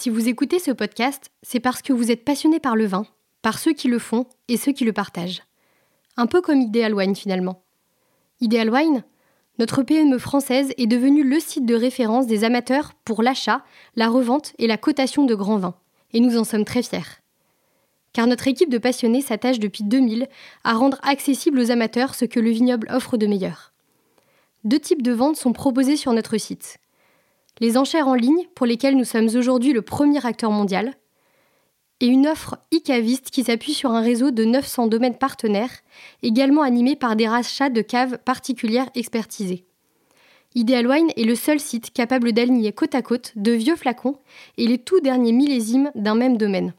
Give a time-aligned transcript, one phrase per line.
[0.00, 3.04] Si vous écoutez ce podcast, c'est parce que vous êtes passionné par le vin,
[3.42, 5.42] par ceux qui le font et ceux qui le partagent.
[6.16, 7.64] Un peu comme Ideal Wine finalement.
[8.40, 9.02] Ideal Wine,
[9.58, 13.64] notre PME française est devenue le site de référence des amateurs pour l'achat,
[13.96, 15.74] la revente et la cotation de grands vins.
[16.12, 17.18] Et nous en sommes très fiers.
[18.12, 20.28] Car notre équipe de passionnés s'attache depuis 2000
[20.62, 23.72] à rendre accessible aux amateurs ce que le vignoble offre de meilleur.
[24.62, 26.78] Deux types de ventes sont proposés sur notre site.
[27.60, 30.94] Les enchères en ligne, pour lesquelles nous sommes aujourd'hui le premier acteur mondial,
[32.00, 35.82] et une offre e-caviste qui s'appuie sur un réseau de 900 domaines partenaires,
[36.22, 39.64] également animé par des rachats de caves particulières expertisées.
[40.54, 44.16] Ideal Wine est le seul site capable d'aligner côte à côte de vieux flacons
[44.56, 46.72] et les tout derniers millésimes d'un même domaine.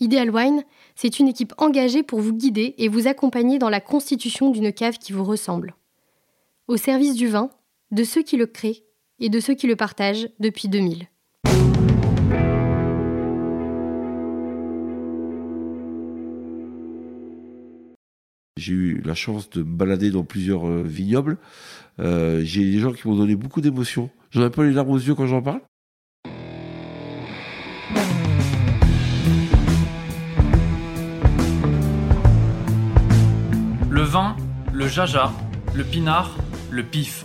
[0.00, 0.64] Ideal Wine,
[0.96, 4.98] c'est une équipe engagée pour vous guider et vous accompagner dans la constitution d'une cave
[4.98, 5.74] qui vous ressemble.
[6.68, 7.50] Au service du vin,
[7.90, 8.84] de ceux qui le créent
[9.20, 11.06] et de ceux qui le partagent depuis 2000.
[18.56, 21.38] J'ai eu la chance de me balader dans plusieurs euh, vignobles.
[21.98, 24.10] Euh, j'ai des gens qui m'ont donné beaucoup d'émotions.
[24.30, 25.60] J'en ai pas les larmes aux yeux quand j'en parle.
[33.88, 34.36] Le vin,
[34.72, 35.32] le jaja,
[35.74, 36.36] le pinard,
[36.70, 37.24] le pif.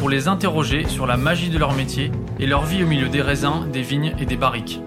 [0.00, 3.20] pour les interroger sur la magie de leur métier et leur vie au milieu des
[3.20, 4.80] raisins, des vignes et des barriques.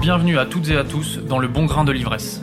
[0.00, 2.40] Bienvenue à toutes et à tous dans le bon grain de l'ivresse.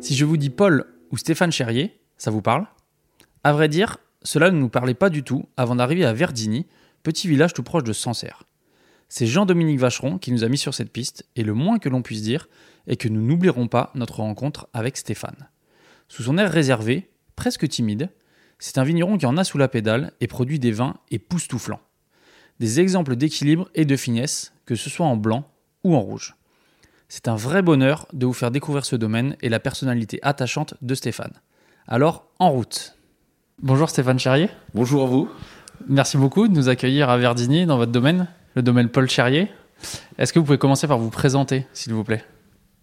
[0.00, 2.66] Si je vous dis Paul ou Stéphane Cherrier, ça vous parle?
[3.44, 6.66] À vrai dire, cela ne nous parlait pas du tout avant d'arriver à Verdigny,
[7.04, 8.42] petit village tout proche de Sancerre.
[9.08, 12.02] C'est Jean-Dominique Vacheron qui nous a mis sur cette piste, et le moins que l'on
[12.02, 12.48] puisse dire
[12.88, 15.48] est que nous n'oublierons pas notre rencontre avec Stéphane.
[16.08, 18.10] Sous son air réservé, presque timide,
[18.58, 21.80] c'est un vigneron qui en a sous la pédale et produit des vins époustouflants.
[22.60, 25.48] Des exemples d'équilibre et de finesse, que ce soit en blanc
[25.84, 26.34] ou en rouge.
[27.08, 30.94] C'est un vrai bonheur de vous faire découvrir ce domaine et la personnalité attachante de
[30.94, 31.32] Stéphane.
[31.86, 32.96] Alors, en route.
[33.62, 34.50] Bonjour Stéphane Cherrier.
[34.74, 35.28] Bonjour à vous.
[35.86, 39.48] Merci beaucoup de nous accueillir à Verdigny dans votre domaine, le domaine Paul Cherrier.
[40.18, 42.24] Est-ce que vous pouvez commencer par vous présenter, s'il vous plaît?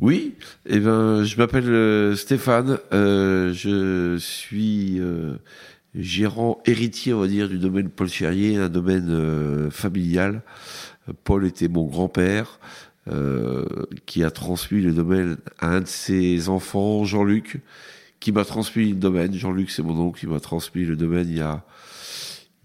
[0.01, 0.35] Oui,
[0.65, 2.79] eh ben, je m'appelle euh, Stéphane.
[2.91, 5.37] Euh, je suis euh,
[5.93, 10.41] gérant héritier, on va dire, du domaine Paul Cherrier, un domaine euh, familial.
[11.23, 12.59] Paul était mon grand-père.
[13.07, 13.65] Euh,
[14.07, 17.61] qui a transmis le domaine à un de ses enfants, Jean-Luc,
[18.19, 19.31] qui m'a transmis le domaine.
[19.31, 21.63] Jean-Luc, c'est mon oncle, qui m'a transmis le domaine il y a,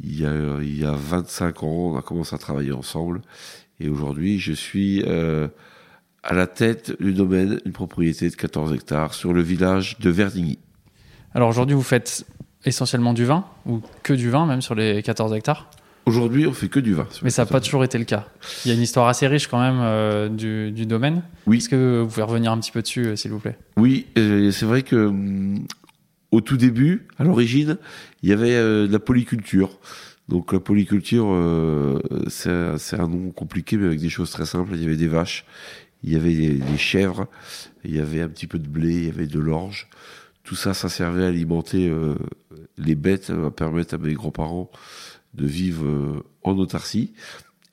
[0.03, 1.93] il y a, il y a 25 ans.
[1.93, 3.21] On a commencé à travailler ensemble.
[3.81, 5.49] Et aujourd'hui, je suis euh,
[6.22, 10.58] à la tête du domaine, une propriété de 14 hectares sur le village de Verdigny.
[11.34, 12.26] Alors aujourd'hui, vous faites
[12.64, 15.70] essentiellement du vin, ou que du vin, même sur les 14 hectares?
[16.06, 17.06] Aujourd'hui, on fait que du vin.
[17.22, 18.26] Mais ça n'a pas toujours été le cas.
[18.64, 21.22] Il y a une histoire assez riche quand même euh, du, du, domaine.
[21.47, 21.58] Oui.
[21.58, 23.56] Est-ce que vous pouvez revenir un petit peu dessus, euh, s'il vous plaît?
[23.76, 25.66] Oui, euh, c'est vrai que hum,
[26.31, 27.76] au tout début, à l'origine,
[28.22, 29.78] il y avait de la polyculture.
[30.28, 31.37] Donc la polyculture,
[32.28, 34.70] c'est un nom compliqué, mais avec des choses très simples.
[34.75, 35.44] Il y avait des vaches,
[36.03, 37.28] il y avait des, chèvres,
[37.84, 39.88] il y avait un petit peu de blé, il y avait de l'orge.
[40.44, 42.15] Tout ça, ça servait à alimenter euh,
[42.78, 44.71] les bêtes, à permettre à mes grands-parents
[45.34, 47.12] de vivre euh, en autarcie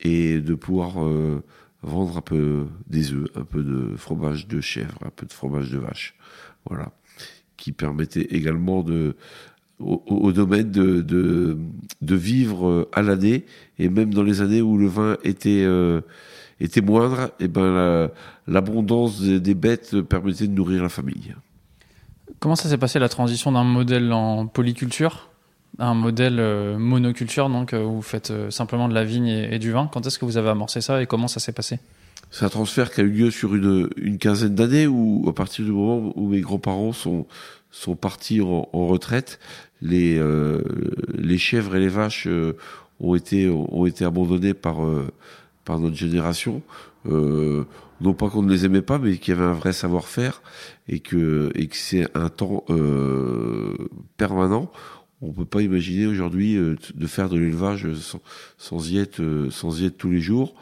[0.00, 1.42] et de pouvoir euh,
[1.82, 5.70] vendre un peu des œufs, un peu de fromage de chèvre, un peu de fromage
[5.70, 6.14] de vache.
[6.68, 6.92] Voilà.
[7.56, 9.16] Qui permettait également de,
[9.80, 11.56] au, domaine de, de,
[12.00, 13.44] de vivre euh, à l'année
[13.78, 16.00] et même dans les années où le vin était, euh,
[16.60, 18.10] était moindre, et ben
[18.46, 21.34] l'abondance des, des bêtes permettait de nourrir la famille.
[22.40, 25.28] Comment ça s'est passé la transition d'un modèle en polyculture
[25.78, 29.54] un modèle euh, monoculture, donc euh, où vous faites euh, simplement de la vigne et,
[29.54, 29.88] et du vin?
[29.92, 31.78] Quand est-ce que vous avez amorcé ça et comment ça s'est passé?
[32.30, 35.64] C'est un transfert qui a eu lieu sur une, une quinzaine d'années où, à partir
[35.64, 37.26] du moment où mes grands-parents sont,
[37.70, 39.38] sont partis en, en retraite,
[39.80, 40.62] les, euh,
[41.16, 42.56] les chèvres et les vaches euh,
[42.98, 45.06] ont, été, ont été abandonnés par, euh,
[45.68, 46.62] par notre génération.
[47.04, 50.42] non pas qu'on ne les aimait pas, mais qu'il y avait un vrai savoir-faire
[50.88, 52.64] et que, et que c'est un temps
[54.16, 54.72] permanent
[55.20, 58.20] On peut pas imaginer aujourd'hui euh, de faire de l'élevage sans,
[58.56, 60.54] sans, y être, euh, sans y être tous les jours.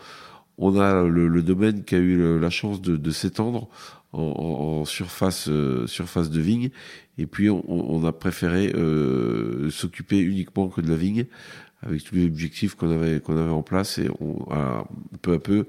[0.58, 3.68] On a le, domaine qui a eu la chance de, s'étendre
[4.12, 6.70] en, surface, euh, surface de vigne.
[7.18, 11.26] Et puis on, on a préféré euh, s'occuper uniquement que de la vigne,
[11.82, 13.99] avec tous les objectifs qu'on avait, qu'on avait en place.
[13.99, 14.87] Et on a,
[15.23, 15.67] peu à peu,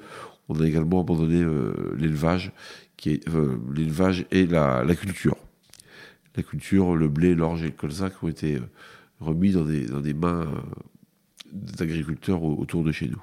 [0.49, 2.51] on a également abandonné euh, l'élevage,
[2.95, 5.35] qui est euh, l'élevage et la, la culture.
[6.35, 8.61] La culture, le blé, l'orge et le colza qui ont été euh,
[9.19, 10.47] remis dans des, dans des mains
[11.51, 13.21] d'agriculteurs au- autour de chez nous.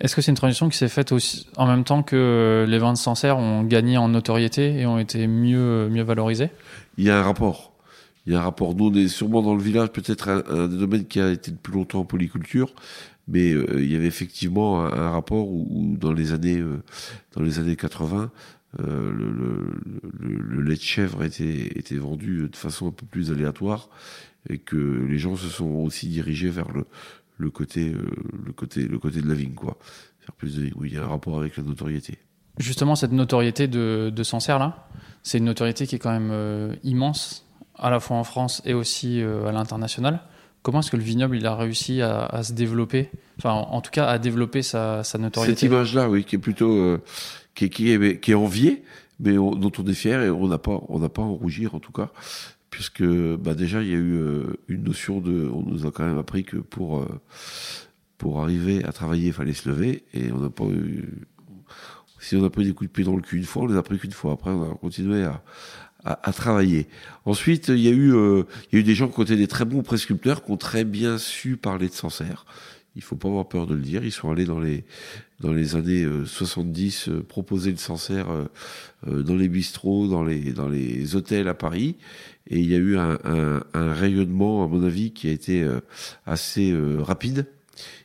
[0.00, 2.92] Est-ce que c'est une transition qui s'est faite aussi en même temps que les vins
[2.92, 6.50] de Sancerre ont gagné en notoriété et ont été mieux, mieux valorisés?
[6.98, 7.73] Il y a un rapport.
[8.26, 8.74] Il y a un rapport.
[8.74, 11.50] Nous, on est sûrement dans le village, peut-être un, un des domaines qui a été
[11.50, 12.72] le plus longtemps en polyculture,
[13.28, 16.82] mais euh, il y avait effectivement un, rapport où, dans les années, euh,
[17.34, 18.30] dans les années 80,
[18.80, 23.88] euh, le, lait de chèvre était, était vendu de façon un peu plus aléatoire
[24.48, 26.84] et que les gens se sont aussi dirigés vers le,
[27.38, 29.78] le côté, le côté, le côté de la vigne, quoi.
[30.38, 30.70] Plus de.
[30.76, 32.18] Oui, il y a un rapport avec la notoriété.
[32.58, 34.88] Justement, cette notoriété de, de Sancerre, là,
[35.22, 37.43] c'est une notoriété qui est quand même immense,
[37.78, 40.20] à la fois en France et aussi euh, à l'international.
[40.62, 44.06] Comment est-ce que le vignoble il a réussi à, se développer, enfin en, tout cas
[44.06, 47.02] à développer sa, sa Cette notoriété image-là, oui, qui est plutôt, euh,
[47.54, 48.82] qui, est, qui, enviée,
[49.20, 51.34] mais on- dont on est fier et on n'a pas, on n'a pas à en
[51.34, 52.08] rougir en tout cas,
[52.70, 56.06] puisque bah déjà il y a eu euh, une notion de, on nous a quand
[56.06, 57.06] même appris que pour
[58.16, 61.26] pour arriver à travailler, il fallait se lever et on n'a pas eu,
[62.20, 63.76] si on a pris des coups de pied dans le cul une fois, on les
[63.76, 64.32] a pris qu'une fois.
[64.32, 65.42] Après, on a continué à
[66.04, 66.86] à, à travailler.
[67.24, 69.36] Ensuite, il y a eu, euh, il y a eu des gens qui ont été
[69.36, 72.44] des très bons prescripteurs, qui ont très bien su parler de Sancerre.
[72.96, 74.04] Il faut pas avoir peur de le dire.
[74.04, 74.84] Ils sont allés dans les
[75.40, 78.44] dans les années euh, 70 euh, proposer le Sancerre euh,
[79.08, 81.96] euh, dans les bistrots, dans les dans les hôtels à Paris.
[82.48, 85.62] Et il y a eu un, un, un rayonnement, à mon avis, qui a été
[85.62, 85.80] euh,
[86.26, 87.46] assez euh, rapide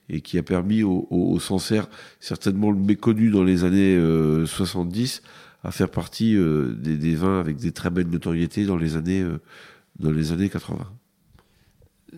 [0.10, 1.88] et qui a permis au, au, au Sancerre,
[2.20, 5.22] certainement le méconnu dans les années euh, 70,
[5.64, 9.22] à faire partie euh, des, des vins avec des très belles notoriétés dans les années
[9.22, 9.40] euh,
[10.00, 10.78] dans les années 80.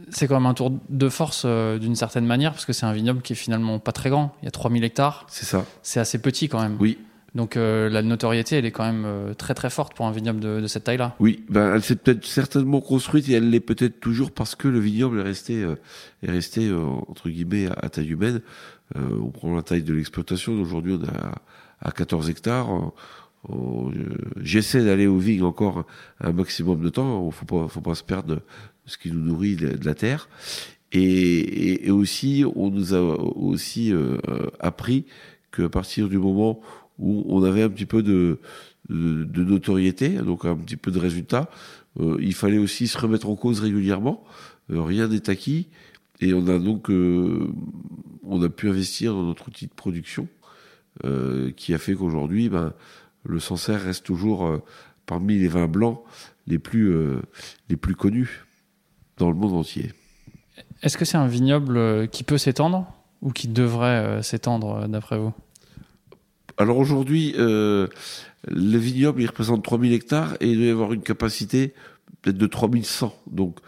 [0.09, 2.93] C'est quand même un tour de force euh, d'une certaine manière, parce que c'est un
[2.93, 4.33] vignoble qui est finalement pas très grand.
[4.41, 5.65] Il y a 3000 hectares, C'est ça.
[5.81, 6.77] c'est assez petit quand même.
[6.79, 6.97] Oui,
[7.35, 10.39] Donc euh, la notoriété, elle est quand même euh, très très forte pour un vignoble
[10.39, 11.15] de, de cette taille-là.
[11.19, 11.43] oui.
[11.49, 15.19] Ben, elle s'est peut-être certainement construite et elle l'est peut-être toujours parce que le vignoble
[15.19, 15.75] est resté euh,
[16.23, 18.39] est resté euh, entre guillemets à, à taille humaine.
[18.95, 20.53] Euh, on prend la taille de l'exploitation.
[20.61, 21.33] Aujourd'hui, on est à,
[21.81, 22.69] à 14 hectares.
[23.49, 23.89] Euh,
[24.41, 25.85] J'essaie d'aller aux vignes encore
[26.19, 27.25] un maximum de temps.
[27.25, 28.41] Il faut pas faut pas se perdre de
[28.85, 30.29] ce qui nous nourrit de, la terre.
[30.91, 34.17] Et, et, et aussi, on nous a aussi euh,
[34.59, 35.05] appris
[35.51, 36.61] qu'à partir du moment
[36.99, 38.39] où on avait un petit peu de,
[38.89, 41.49] de, notoriété, donc un petit peu de résultats,
[41.99, 44.23] euh, il fallait aussi se remettre en cause régulièrement.
[44.71, 45.67] Euh, rien n'est acquis.
[46.19, 47.47] Et on a donc euh,
[48.23, 50.27] on a pu investir dans notre outil de production
[51.55, 52.73] qui a fait qu'aujourd'hui, ben,
[53.23, 54.61] le Sancerre reste toujours euh,
[55.05, 56.01] parmi les vins blancs
[56.47, 57.21] les plus, euh,
[57.69, 58.45] les plus connus
[59.17, 59.93] dans le monde entier.
[60.81, 62.91] Est-ce que c'est un vignoble euh, qui peut s'étendre
[63.21, 65.33] ou qui devrait s'étendre d'après vous?
[66.57, 67.87] Alors aujourd'hui, euh,
[68.47, 71.73] le vignoble, il représente 3000 hectares et il doit y avoir une capacité
[72.21, 73.15] peut-être de 3100.
[73.27, 73.59] Donc,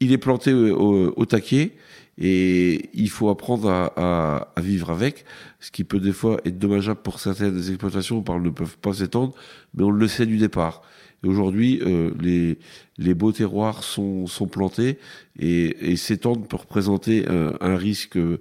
[0.00, 1.76] il est planté au, au- au taquet
[2.18, 5.24] et il faut apprendre à, à- à vivre avec,
[5.60, 9.34] ce qui peut des fois être dommageable pour certaines exploitations, par ne peuvent pas s'étendre,
[9.74, 10.82] mais on le sait du départ.
[11.22, 12.58] Et aujourd'hui, euh, les,
[12.98, 14.98] les beaux terroirs sont, sont plantés
[15.38, 18.38] et, et s'étendre peut représenter un, un risque euh,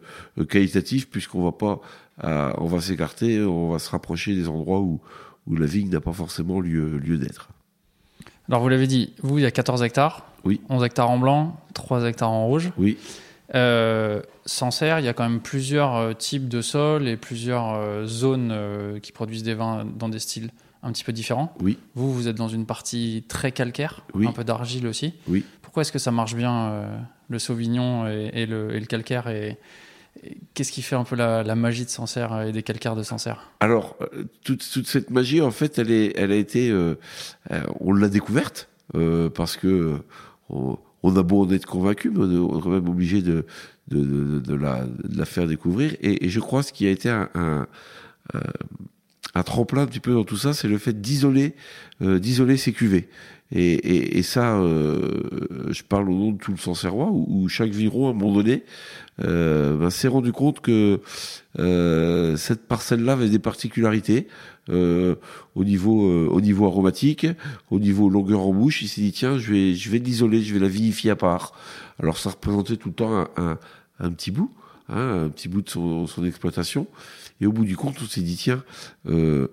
[0.50, 1.80] qualitatif puisqu'on va pas,
[2.26, 5.00] euh, on va s'écarter, on va se rapprocher des endroits où,
[5.48, 7.48] où la vigne n'a pas forcément lieu, lieu d'être.
[8.50, 10.60] Alors vous l'avez dit, vous, il y a 14 hectares, Oui.
[10.68, 12.72] 11 hectares en blanc, 3 hectares en rouge.
[12.78, 12.98] Oui,
[13.56, 18.06] Euh, Sancerre, il y a quand même plusieurs euh, types de sols et plusieurs euh,
[18.06, 18.54] zones
[19.02, 20.50] qui produisent des vins dans des styles
[20.82, 21.54] un petit peu différents.
[21.62, 21.78] oui.
[21.96, 24.28] Vous, vous êtes dans une partie très calcaire, Oui.
[24.28, 25.14] un peu d'argile aussi.
[25.28, 25.46] Oui.
[25.62, 26.98] Pourquoi est-ce que ça marche bien, euh,
[27.30, 29.58] le sauvignon et, et le, et le calcaire et,
[30.24, 33.04] et Qu'est-ce qui fait un peu la, la magie de Sancerre et des calcaires de
[33.04, 33.96] Sancerre Alors,
[34.44, 36.96] toute, toute cette magie, en fait, elle, est, elle a été, euh,
[37.80, 38.68] on l'a découverte
[39.34, 40.00] parce que
[40.50, 43.46] on, on a beau en être convaincu, mais on est, quand même obligé de,
[43.92, 45.96] la, faire découvrir.
[46.02, 47.68] Et, je crois ce qui a été un,
[49.36, 51.56] un tremplin un petit peu dans tout ça, c'est le fait d'isoler,
[52.02, 53.10] euh, d'isoler ces cuvées.
[53.56, 55.22] Et, et, et ça, euh,
[55.70, 58.34] je parle au nom de tout le Sancerrois, où, où chaque viron, à un moment
[58.34, 58.64] donné,
[59.24, 61.02] euh, ben, s'est rendu compte que
[61.60, 64.28] euh, cette parcelle-là avait des particularités
[64.70, 65.16] euh,
[65.54, 67.28] au niveau euh, au niveau aromatique,
[67.70, 68.82] au niveau longueur en bouche.
[68.82, 71.54] Il s'est dit tiens, je vais je vais l'isoler, je vais la vinifier à part.
[72.00, 73.60] Alors ça représentait tout le temps un, un,
[74.00, 74.50] un petit bout,
[74.90, 76.88] hein, un petit bout de son, son exploitation.
[77.40, 78.64] Et au bout du compte, on s'est dit tiens.
[79.08, 79.50] Euh,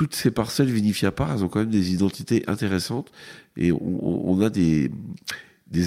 [0.00, 3.12] toutes ces parcelles vinifiées à part, elles ont quand même des identités intéressantes
[3.58, 4.90] et on, a des,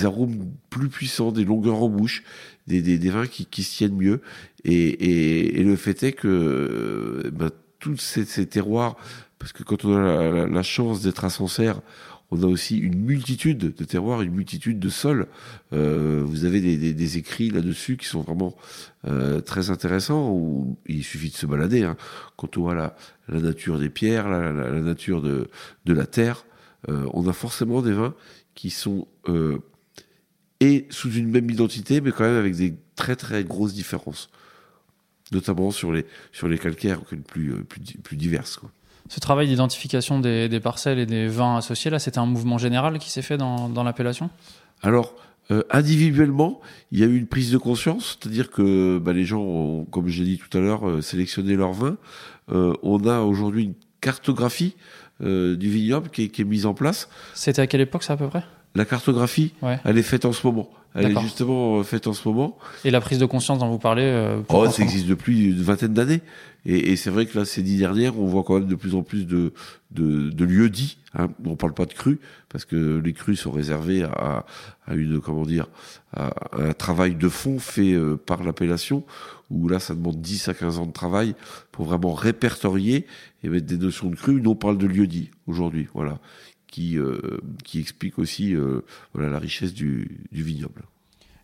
[0.03, 2.21] arômes plus puissants, des longueurs en bouche,
[2.67, 4.21] des, des, vins qui, qui se tiennent mieux.
[4.65, 8.97] Et, le fait est que ben, tous ces, terroirs,
[9.39, 11.81] parce que quand on a la chance d'être à Sancerre,
[12.33, 15.27] on a aussi une multitude de terroirs, une multitude de sols.
[15.71, 18.55] Euh, vous avez des, écrits là-dessus qui sont vraiment
[19.07, 20.31] euh, très intéressants.
[20.31, 21.83] Où il suffit de se balader.
[21.83, 21.95] Hein.
[22.35, 22.95] Quand on voit la,
[23.29, 25.47] nature des pierres, la, nature de,
[25.85, 26.45] la terre,
[26.89, 28.15] euh, on a forcément des vins
[28.55, 29.07] qui sont
[30.59, 34.29] et sous une même identité, mais quand même avec des très très grosses différences,
[35.31, 38.59] notamment sur les sur les calcaires plus plus, plus diverses.
[39.09, 42.99] Ce travail d'identification des, des, parcelles et des vins associés, là, c'était un mouvement général
[42.99, 44.29] qui s'est fait dans, dans l'appellation?
[44.81, 45.13] Alors,
[45.51, 49.41] euh, individuellement, il y a eu une prise de conscience, c'est-à-dire que bah, les gens
[49.41, 51.97] ont, comme j'ai dit tout à l'heure, euh, sélectionné leurs vins.
[52.51, 54.75] Euh, on a aujourd'hui une cartographie
[55.21, 57.09] euh, du vignoble qui est, qui est, mise en place.
[57.33, 58.43] C'était à quelle époque ça à peu près?
[58.75, 59.79] La cartographie, ouais.
[59.85, 60.69] elle est faite en ce moment.
[60.95, 62.57] Elle est justement euh, faite en ce moment.
[62.85, 65.93] Et la prise de conscience dont vous parlez euh, Oh, ça existe depuis une vingtaine
[65.93, 66.21] d'années.
[66.65, 68.95] Et, et c'est vrai que là, ces dix dernières, on voit quand même de plus
[68.95, 69.53] en plus de,
[69.91, 70.97] de, de lieux dits.
[71.13, 71.29] Hein.
[71.45, 74.45] On parle pas de crus, parce que les crus sont réservés à,
[74.87, 75.67] à une, comment dire,
[76.15, 79.03] à, à un travail de fond fait euh, par l'appellation,
[79.49, 81.35] où là, ça demande 10 à 15 ans de travail
[81.71, 83.07] pour vraiment répertorier
[83.43, 84.41] et mettre des notions de crus.
[84.41, 86.19] Nous, on parle de lieux dits aujourd'hui, voilà,
[86.73, 87.19] qui, euh,
[87.63, 90.81] qui explique aussi euh, voilà, la richesse du, du vignoble.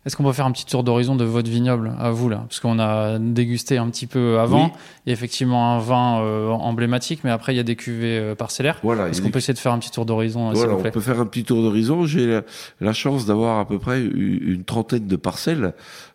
[0.04, 2.38] Est-ce qu'on peut faire un petit tour d'horizon de votre vignoble à vous là?
[2.48, 4.64] Parce qu'on a dégusté un petit peu avant.
[4.64, 4.72] Oui.
[5.06, 8.18] Il y a effectivement un vin euh, emblématique, mais après il y a des cuvées
[8.18, 8.80] euh, parcellaires.
[8.82, 9.32] Voilà, Est-ce qu'on des...
[9.32, 11.62] peut essayer de faire un petit tour d'horizon Voilà, on peut faire un petit tour
[11.62, 12.06] d'horizon.
[12.06, 12.42] J'ai la,
[12.80, 15.74] la, chance d'avoir à peu près une trentaine de parcelles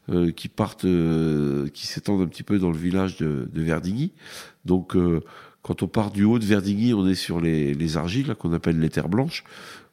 [0.09, 4.11] euh, qui partent, euh, qui s'étendent un petit peu dans le village de, de Verdigny.
[4.65, 5.21] Donc euh,
[5.65, 8.79] quand on part du haut de Verdigny, on est sur les, les argiles qu'on appelle
[8.79, 9.43] les terres blanches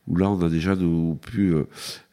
[0.07, 1.64] où là on a déjà nous, pu euh,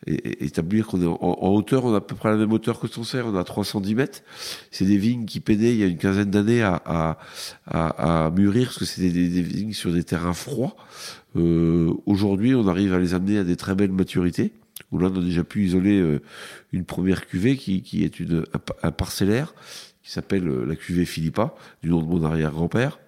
[0.05, 3.25] établir qu'on est en, hauteur, on a à peu près la même hauteur que Sancerre,
[3.27, 4.21] on a 310 mètres.
[4.71, 7.17] C'est des vignes qui peinaient il y a une quinzaine d'années à, à,
[7.65, 10.77] à, à, mûrir, parce que c'était des, vignes sur des terrains froids.
[11.35, 14.53] Euh, Aujourd'hui, on arrive à les amener à des très belles maturités,
[14.91, 16.21] où là on a déjà pu isoler euh,
[16.71, 19.53] une première cuvée qui, qui est une, un, un parcellaire,
[20.03, 22.99] qui s'appelle euh, la cuvée Philippa, du nom de mon arrière-grand-père.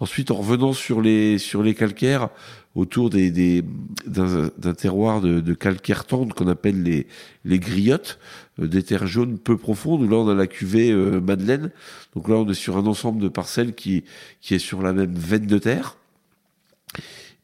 [0.00, 2.28] Ensuite, en revenant sur les, sur les calcaires,
[2.74, 3.62] autour des, des
[4.06, 7.06] d'un terroir de, de, calcaire tendre qu'on appelle les,
[7.44, 8.18] les griottes,
[8.58, 11.70] euh, des terres jaunes peu profondes, où là on a la cuvée euh, Madeleine.
[12.14, 14.04] Donc là on est sur un ensemble de parcelles qui,
[14.40, 15.96] qui est sur la même veine de terre.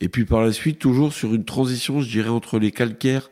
[0.01, 3.31] Et puis par la suite, toujours sur une transition, je dirais, entre les calcaires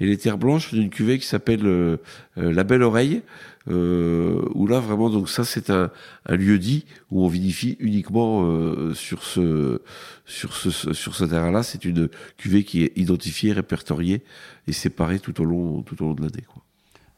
[0.00, 1.96] et les terres blanches, d'une cuvée qui s'appelle euh,
[2.36, 3.22] la Belle Oreille,
[3.68, 5.90] euh, où là vraiment donc ça c'est un,
[6.26, 9.82] un, lieu dit où on vinifie uniquement euh, sur ce
[10.26, 14.22] sur ce sur ce terrain là c'est une cuvée qui est identifiée répertoriée
[14.66, 16.62] et séparée tout au long tout au long de l'année quoi.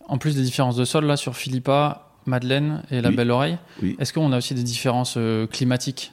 [0.09, 3.16] En plus des différences de sol là sur Philippa Madeleine et la Oui.
[3.16, 3.97] Belle Oreille oui.
[3.99, 6.12] est-ce qu'on a aussi des différences euh, climatiques?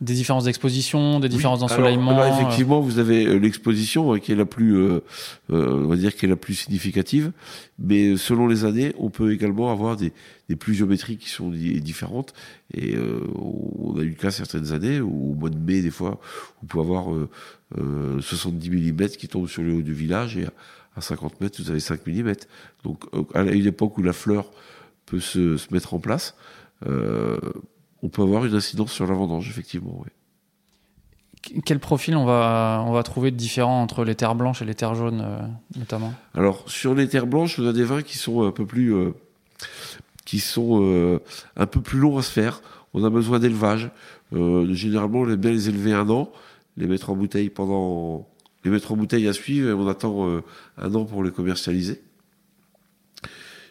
[0.00, 1.68] Des différences d'exposition, des différences oui.
[1.68, 2.12] d'ensoleillement.
[2.12, 5.00] Alors, alors, effectivement, vous avez euh, l'exposition euh, qui est la plus, euh,
[5.50, 7.32] euh, on va dire, qui est la plus significative.
[7.78, 10.12] Mais selon les années, on peut également avoir des,
[10.48, 12.32] des pluviométries qui sont différentes.
[12.72, 15.90] Et euh, on a eu le cas certaines années où, au mois de mai, des
[15.90, 16.20] fois,
[16.62, 17.06] on peut avoir
[18.20, 20.46] 70 mm qui tombent sur le haut du village et
[20.96, 22.32] à 50 mètres, vous avez 5 mm.
[22.84, 24.50] Donc, à une époque où la fleur
[25.06, 26.34] peut se, se mettre en place.
[26.86, 27.38] Euh,
[28.02, 29.94] on peut avoir une incidence sur la vendange, effectivement.
[29.98, 31.62] Oui.
[31.64, 34.74] Quel profil on va, on va trouver de différent entre les terres blanches et les
[34.74, 35.38] terres jaunes, euh,
[35.76, 36.12] notamment?
[36.34, 39.12] Alors, sur les terres blanches, on a des vins qui sont un peu plus, euh,
[40.24, 41.20] qui sont euh,
[41.56, 42.60] un peu plus longs à se faire.
[42.92, 43.90] On a besoin d'élevage.
[44.34, 46.30] Euh, généralement, on aime bien les élever un an,
[46.76, 48.26] les mettre en bouteille pendant,
[48.64, 50.42] les mettre en bouteille à suivre, et on attend euh,
[50.76, 52.02] un an pour les commercialiser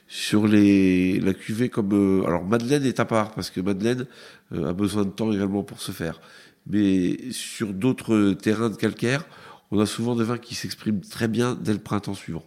[0.07, 4.05] sur les la cuvée comme euh, alors Madeleine est à part parce que Madeleine
[4.53, 6.21] euh, a besoin de temps également pour se faire.
[6.65, 9.25] Mais sur d'autres terrains de calcaire
[9.71, 12.43] on a souvent des vins qui s'expriment très bien dès le printemps suivant.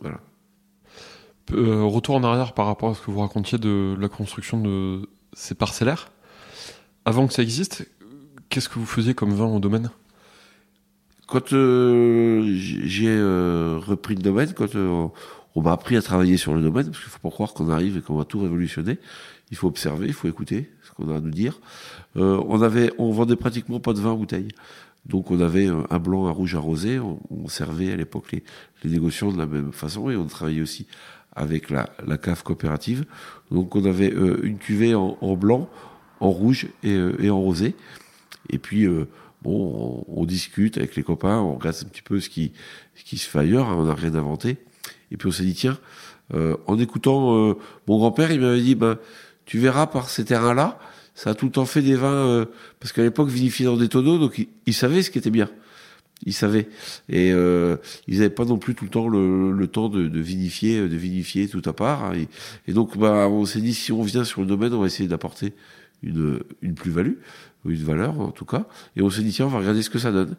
[0.00, 0.20] Voilà.
[1.52, 5.08] Euh, retour en arrière par rapport à ce que vous racontiez de la construction de
[5.32, 6.10] ces parcellaires.
[7.04, 7.86] Avant que ça existe,
[8.48, 9.90] qu'est-ce que vous faisiez comme vin au domaine?
[11.26, 15.06] Quand euh, j'ai euh, repris le domaine, quand euh,
[15.54, 17.96] on m'a appris à travailler sur le domaine, parce qu'il faut pas croire qu'on arrive
[17.96, 18.98] et qu'on va tout révolutionner,
[19.50, 21.60] il faut observer, il faut écouter ce qu'on a à nous dire.
[22.16, 24.48] on avait, vendait pratiquement pas de vin en bouteille.
[25.06, 26.98] Donc on avait un blanc, un rouge, un rosé.
[26.98, 28.42] On, servait à l'époque les,
[28.90, 30.86] négociants de la même façon et on travaillait aussi
[31.36, 33.04] avec la, la cave coopérative.
[33.50, 35.68] Donc on avait une cuvée en, blanc,
[36.20, 37.76] en rouge et, et en rosé.
[38.50, 39.06] Et puis euh,
[39.42, 42.52] bon, on, on, discute avec les copains, on regarde un petit peu ce qui,
[42.94, 43.68] ce qui se fait ailleurs.
[43.68, 44.58] Hein, on n'a rien inventé.
[45.14, 45.78] Et puis on s'est dit tiens,
[46.34, 47.54] euh, en écoutant euh,
[47.88, 48.98] mon grand-père, il m'avait dit ben
[49.46, 50.78] tu verras par ces terrains-là
[51.14, 52.44] ça a tout le temps fait des vins, euh,
[52.80, 55.48] parce qu'à l'époque, vinifié dans des tonneaux, donc ils, ils, savaient ce qui était bien.
[56.26, 56.68] Ils savaient.
[57.08, 57.76] Et euh,
[58.08, 60.96] ils n'avaient pas non plus tout le temps le, le temps de, de, vinifier, de
[60.96, 62.04] vinifier tout à part.
[62.04, 62.14] Hein.
[62.66, 65.08] Et, donc, bah, on s'est dit, si on vient sur le domaine, on va essayer
[65.08, 65.52] d'apporter
[66.02, 67.14] une, une plus-value,
[67.64, 68.66] une valeur en tout cas.
[68.96, 70.36] Et on s'est dit, tiens, on va regarder ce que ça donne.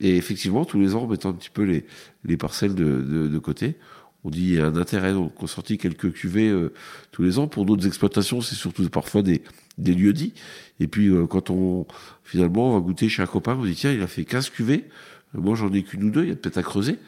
[0.00, 1.86] Et effectivement, tous les ans, en mettant un petit peu les,
[2.24, 3.76] les parcelles de, de, de côté,
[4.24, 5.12] on dit il y a un intérêt.
[5.12, 6.72] Donc, on sortit quelques cuvées euh,
[7.12, 7.48] tous les ans.
[7.48, 9.42] Pour d'autres exploitations, c'est surtout parfois des,
[9.78, 10.34] des lieux dits.
[10.78, 11.86] Et puis, euh, quand on,
[12.24, 14.84] finalement, on va goûter chez un copain, on dit, tiens, il a fait 15 cuvées.
[15.34, 16.24] Moi, j'en ai qu'une ou deux.
[16.24, 16.98] Il y a peut-être à creuser.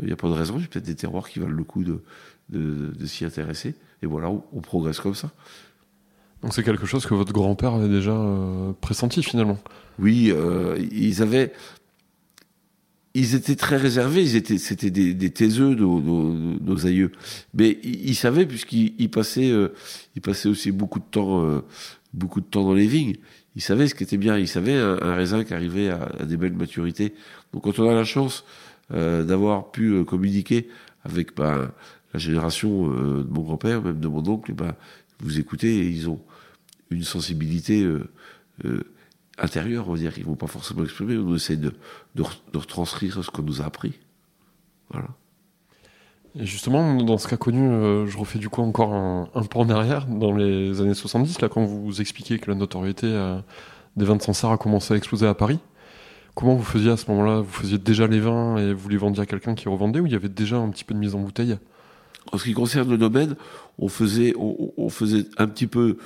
[0.00, 0.54] Il n'y a pas de raison.
[0.56, 2.02] Il y a peut-être des terroirs qui valent le coup de,
[2.48, 3.74] de, de, de s'y intéresser.
[4.02, 5.30] Et voilà, on, on, progresse comme ça.
[6.42, 9.58] Donc, c'est quelque chose que votre grand-père avait déjà euh, pressenti, finalement.
[9.98, 11.52] Oui, euh, ils avaient,
[13.14, 17.12] ils étaient très réservés, ils étaient, c'était des, des taiseux, nos, nos, nos, aïeux.
[17.54, 19.74] Mais ils, ils savaient, puisqu'ils passaient, euh,
[20.16, 21.60] ils passaient aussi beaucoup de temps, euh,
[22.14, 23.16] beaucoup de temps dans les vignes.
[23.54, 24.38] Ils savaient ce qui était bien.
[24.38, 27.14] Ils savaient un, un raisin qui arrivait à, à, des belles maturités.
[27.52, 28.44] Donc, quand on a la chance
[28.92, 30.68] euh, d'avoir pu euh, communiquer
[31.04, 31.70] avec ben,
[32.12, 34.74] la génération euh, de mon grand-père, même de mon oncle, ben,
[35.20, 36.20] vous écoutez, ils ont
[36.90, 37.86] une sensibilité
[39.42, 41.18] intérieure, on va dire, qu'ils vont pas forcément exprimer.
[41.18, 41.74] On essaie de,
[42.14, 42.22] de,
[42.52, 43.98] de retranscrire ce qu'on nous a appris.
[44.90, 45.08] Voilà.
[46.38, 49.58] Et justement, dans ce cas connu, euh, je refais du coup encore un, un, pas
[49.58, 53.38] en arrière, dans les années 70, là, quand vous expliquez que la notoriété euh,
[53.96, 55.58] des vins de Sancerre a commencé à exploser à Paris.
[56.34, 57.40] Comment vous faisiez à ce moment-là?
[57.40, 60.12] Vous faisiez déjà les vins et vous les vendiez à quelqu'un qui revendait ou il
[60.12, 61.58] y avait déjà un petit peu de mise en bouteille?
[62.32, 63.36] En ce qui concerne le domaine,
[63.78, 65.98] on faisait, on, on faisait un petit peu,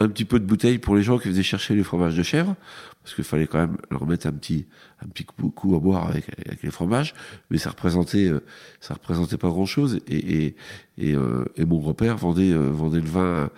[0.00, 2.56] un petit peu de bouteille pour les gens qui faisaient chercher les fromages de chèvre,
[3.02, 4.66] parce qu'il fallait quand même leur mettre un petit,
[5.04, 7.14] un petit coup à boire avec, avec les fromages,
[7.50, 8.40] mais ça représentait, euh,
[8.80, 10.00] ça représentait pas grand chose.
[10.08, 10.56] Et, et,
[10.96, 13.50] et, euh, et mon grand-père vendait, euh, vendait le vin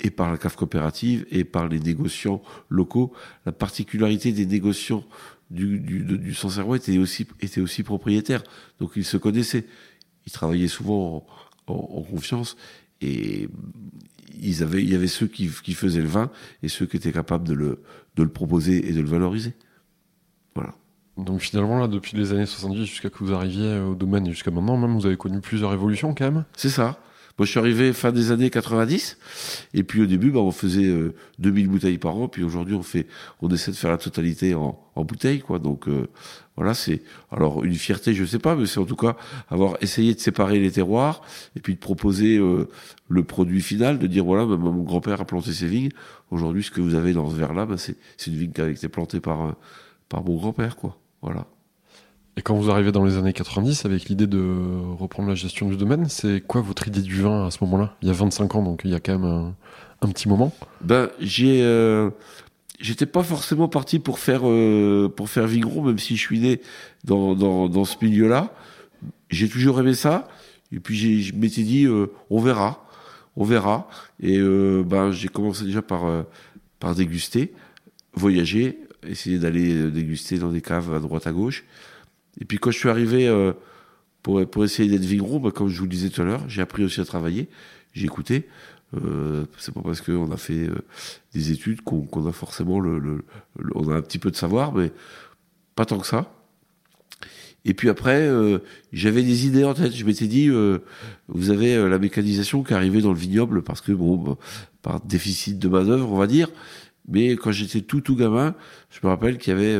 [0.00, 3.12] et par la cave coopérative et par les négociants locaux.
[3.46, 5.04] La particularité des négociants
[5.50, 8.42] du, du, du, Sancerrois était aussi, était aussi propriétaire,
[8.80, 9.66] donc ils se connaissaient.
[10.26, 11.26] Ils travaillaient souvent
[11.68, 12.56] en, en, en confiance
[13.00, 13.48] et
[14.40, 16.30] ils avaient, il y avait ceux qui, qui, faisaient le vin
[16.62, 17.82] et ceux qui étaient capables de le,
[18.16, 19.54] de le proposer et de le valoriser.
[20.54, 20.74] Voilà.
[21.16, 24.50] Donc finalement, là, depuis les années 70 jusqu'à que vous arriviez au domaine et jusqu'à
[24.50, 26.44] maintenant, même, vous avez connu plusieurs évolutions quand même?
[26.56, 26.98] C'est ça.
[27.36, 29.18] Moi, je suis arrivé fin des années 90,
[29.74, 32.84] et puis au début, bah, on faisait euh, 2000 bouteilles par an, puis aujourd'hui, on
[32.84, 33.08] fait,
[33.42, 35.58] on essaie de faire la totalité en, en bouteilles, quoi.
[35.58, 36.06] Donc euh,
[36.56, 39.16] voilà, c'est alors une fierté, je sais pas, mais c'est en tout cas
[39.50, 41.22] avoir essayé de séparer les terroirs
[41.56, 42.68] et puis de proposer euh,
[43.08, 45.90] le produit final, de dire voilà, bah, mon grand-père a planté ses vignes.
[46.30, 48.88] Aujourd'hui, ce que vous avez dans ce verre-là, bah, c'est une vigne qui a été
[48.88, 49.52] plantée par euh,
[50.08, 50.96] par mon grand-père, quoi.
[51.22, 51.46] Voilà.
[52.36, 55.76] Et quand vous arrivez dans les années 90 avec l'idée de reprendre la gestion du
[55.76, 57.94] domaine, c'est quoi votre idée du vin à ce moment-là?
[58.02, 59.54] Il y a 25 ans, donc il y a quand même un,
[60.02, 60.52] un petit moment.
[60.80, 62.10] Ben, j'ai, euh,
[62.80, 66.60] j'étais pas forcément parti pour faire euh, pour faire vigneron, même si je suis né
[67.04, 68.54] dans dans, dans ce milieu-là.
[69.30, 70.28] J'ai toujours aimé ça.
[70.72, 72.86] Et puis je m'étais dit, euh, on verra,
[73.36, 73.88] on verra.
[74.20, 76.22] Et euh, ben, j'ai commencé déjà par euh,
[76.80, 77.52] par déguster,
[78.14, 81.64] voyager, essayer d'aller déguster dans des caves à droite à gauche.
[82.40, 83.52] Et puis quand je suis arrivé euh,
[84.22, 86.62] pour, pour essayer d'être vigneron, bah, comme je vous le disais tout à l'heure, j'ai
[86.62, 87.48] appris aussi à travailler,
[87.92, 88.48] j'ai écouté.
[88.94, 90.84] Euh, c'est pas parce qu'on a fait euh,
[91.32, 93.24] des études qu'on qu a forcément le,
[93.74, 94.92] on a un petit peu de savoir, mais
[95.74, 96.30] pas tant que ça.
[97.64, 98.58] Et puis après, euh,
[98.92, 99.92] j'avais des idées en tête.
[99.92, 100.50] Je m'étais dit,
[101.28, 104.36] vous avez la mécanisation qui arrivait dans le vignoble parce que bon, bah,
[104.82, 106.50] par déficit de main d'œuvre, on va dire.
[107.08, 108.54] Mais quand j'étais tout tout gamin,
[108.90, 109.78] je me rappelle qu'il y avait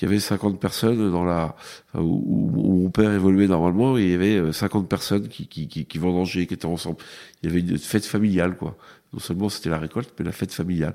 [0.00, 1.54] qu'il y avait 50 personnes dans la
[1.92, 5.98] où, où, mon père évoluait normalement il y avait 50 personnes qui qui qui, qui
[5.98, 6.96] vendangeaient qui étaient ensemble.
[7.42, 8.78] Il y avait une fête familiale quoi.
[9.12, 10.94] Non seulement c'était la récolte mais la fête familiale.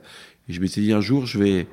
[0.49, 1.67] Et je m'étais dit un jour je vais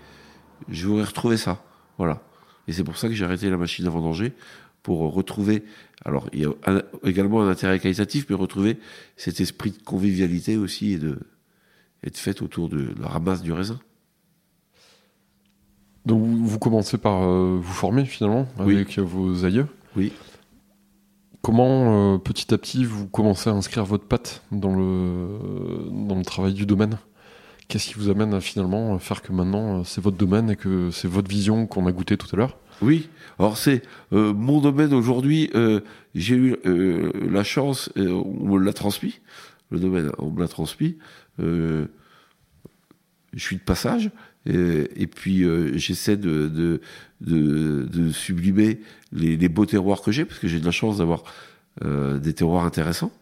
[0.68, 1.64] je voudrais retrouver ça.
[1.96, 2.20] Voilà.
[2.68, 4.34] Et c'est pour ça que j'ai arrêté la machine à vendanger
[4.82, 5.64] pour retrouver
[6.04, 8.76] alors il y a également un intérêt qualitatif mais retrouver
[9.16, 11.18] cet esprit de convivialité aussi et de
[12.02, 13.80] et de fête autour de la ramasse du raisin
[16.06, 19.66] Donc vous, vous commencez par euh, vous former finalement avec euh, vos aïeux.
[19.96, 20.12] Oui.
[21.42, 26.24] Comment euh, petit à petit vous commencez à inscrire votre patte dans le, dans le
[26.24, 26.98] travail du domaine?
[27.68, 31.08] Qu'est-ce qui vous amène à finalement faire que maintenant c'est votre domaine et que c'est
[31.08, 32.58] votre vision qu'on a goûté tout à l'heure?
[32.82, 35.50] Oui, alors c'est euh, mon domaine aujourd'hui.
[36.14, 36.56] J'ai eu
[37.30, 39.20] la chance, on me l'a transmis,
[39.70, 40.98] le domaine, on me l'a transmis.
[41.38, 41.86] je
[43.36, 44.10] suis de passage,
[44.46, 46.80] et, et puis euh, j'essaie de, de,
[47.20, 48.80] de, de sublimer
[49.12, 51.22] les, les beaux terroirs que j'ai, parce que j'ai de la chance d'avoir
[51.84, 53.12] euh, des terroirs intéressants,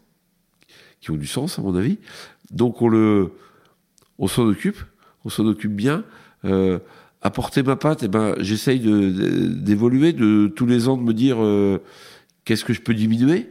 [0.99, 1.97] qui ont du sens à mon avis.
[2.51, 3.31] Donc on le,
[4.19, 4.77] on s'en occupe,
[5.25, 6.03] on s'en occupe bien.
[6.45, 6.79] Euh,
[7.21, 11.79] apporter ma patte, eh ben, j'essaye d'évoluer, de, tous les ans de me dire euh,
[12.45, 13.49] qu'est-ce que je peux diminuer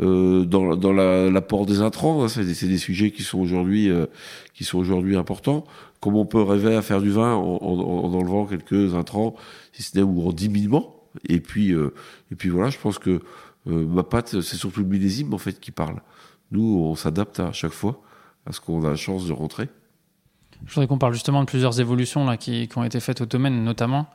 [0.00, 2.24] euh, dans, dans la- l'apport des intrants.
[2.24, 4.06] hein, c'est des, des sujets qui sont aujourd'hui euh,
[4.54, 5.64] qui sont aujourd'hui importants.
[6.02, 9.34] Comment on peut rêver à faire du vin en, en- en enlevant quelques intrants,
[9.72, 10.94] si ce n'est ou en diminuant.
[11.28, 11.94] Et puis euh,
[12.30, 13.20] et puis voilà, je pense que
[13.68, 16.00] euh, ma patte, c'est surtout le millésime en fait qui parle.
[16.50, 18.02] Nous, on s'adapte à chaque fois
[18.46, 19.68] à ce qu'on a la chance de rentrer.
[20.66, 23.26] Je voudrais qu'on parle justement de plusieurs évolutions là, qui, qui ont été faites au
[23.26, 24.06] domaine, notamment.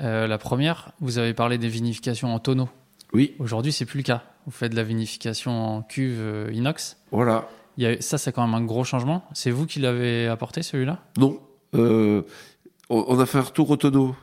[0.00, 2.68] euh, la première, vous avez parlé des vinifications en tonneau.
[3.12, 4.22] Oui, Aujourd'hui, c'est plus le cas.
[4.46, 6.96] Vous faites de la vinification en cuve inox.
[7.10, 7.48] voilà.
[8.00, 9.24] Ça, c'est quand même un gros changement.
[9.32, 11.04] C'est vous qui l'avez apporté, celui-là?
[11.16, 11.40] Non.
[11.74, 12.22] Euh,
[12.90, 13.76] on a fait un retour au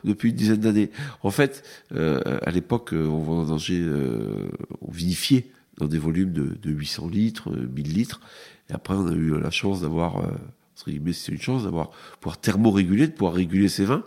[0.04, 0.90] depuis une dizaine d'années.
[1.22, 4.48] En fait, euh, à l'époque, euh, on vendangeait, euh,
[4.80, 5.46] on vinifiait
[5.78, 8.20] dans des volumes de, de 800 litres, euh, 1000 litres.
[8.68, 10.28] Et après, on a eu la chance d'avoir, euh,
[10.76, 14.04] entre guillemets, c'est une chance d'avoir pouvoir thermoréguler, de pouvoir réguler ces vins,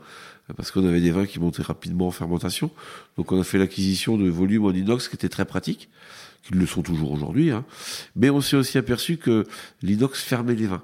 [0.56, 2.72] parce qu'on avait des vins qui montaient rapidement en fermentation.
[3.18, 5.90] Donc, on a fait l'acquisition de volumes en inox qui était très pratique,
[6.44, 7.52] qui le sont toujours aujourd'hui.
[7.52, 7.66] Hein.
[8.16, 9.46] Mais on s'est aussi aperçu que
[9.82, 10.84] l'inox fermait les vins,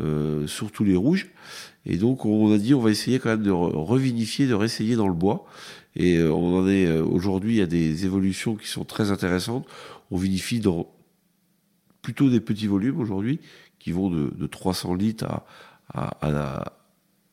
[0.00, 1.28] euh, surtout les rouges.
[1.84, 4.96] Et donc on a dit on va essayer quand même de re- revinifier, de réessayer
[4.96, 5.46] dans le bois.
[5.94, 9.66] Et euh, on en est euh, aujourd'hui, a des évolutions qui sont très intéressantes.
[10.10, 10.92] On vinifie dans
[12.02, 13.40] plutôt des petits volumes aujourd'hui,
[13.78, 15.46] qui vont de, de 300 litres à,
[15.92, 16.72] à, à,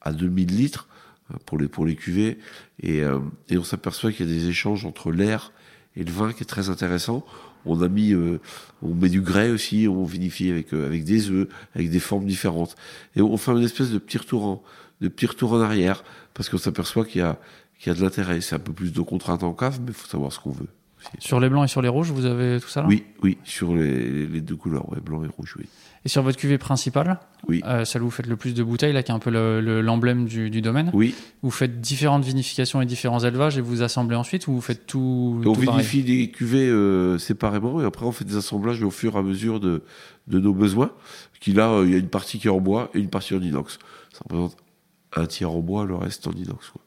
[0.02, 0.88] à 2000 litres
[1.32, 2.38] euh, pour les, pour les cuvées.
[2.82, 5.52] Et, euh, et on s'aperçoit qu'il y a des échanges entre l'air
[5.96, 7.26] et le vin qui est très intéressant.
[7.66, 8.40] On a mis, euh,
[8.82, 12.26] on met du grès aussi, on vinifie avec, euh, avec des œufs, avec des formes
[12.26, 12.76] différentes.
[13.16, 14.64] Et on fait une espèce de petit retour en,
[15.02, 17.40] de petit retour en arrière, parce qu'on s'aperçoit qu'il y a,
[17.80, 18.42] qu'il y a de l'intérêt.
[18.42, 20.70] C'est un peu plus de contraintes en cave, mais il faut savoir ce qu'on veut.
[21.20, 23.76] Sur les blancs et sur les rouges, vous avez tout ça là Oui, oui, sur
[23.76, 25.66] les, les deux couleurs, ouais, blanc et rouge, oui.
[26.06, 27.62] Et sur votre cuvée principale, Oui.
[27.66, 29.62] euh, celle où vous faites le plus de bouteilles, là, qui est un peu le-
[29.62, 33.82] le- l'emblème du, du domaine, Oui, vous faites différentes vinifications et différents élevages et vous
[33.84, 38.06] assemblez ensuite ou vous faites tout, on tout vinifie les cuvées euh, séparément et après
[38.06, 39.82] on fait des assemblages au fur et à mesure de,
[40.28, 40.92] de nos besoins.
[41.40, 43.34] Qui là, euh, il y a une partie qui est en bois et une partie
[43.34, 43.80] en inox.
[44.12, 44.58] Ça représente
[45.16, 46.70] un tiers en bois, le reste en inox.
[46.70, 46.82] Quoi.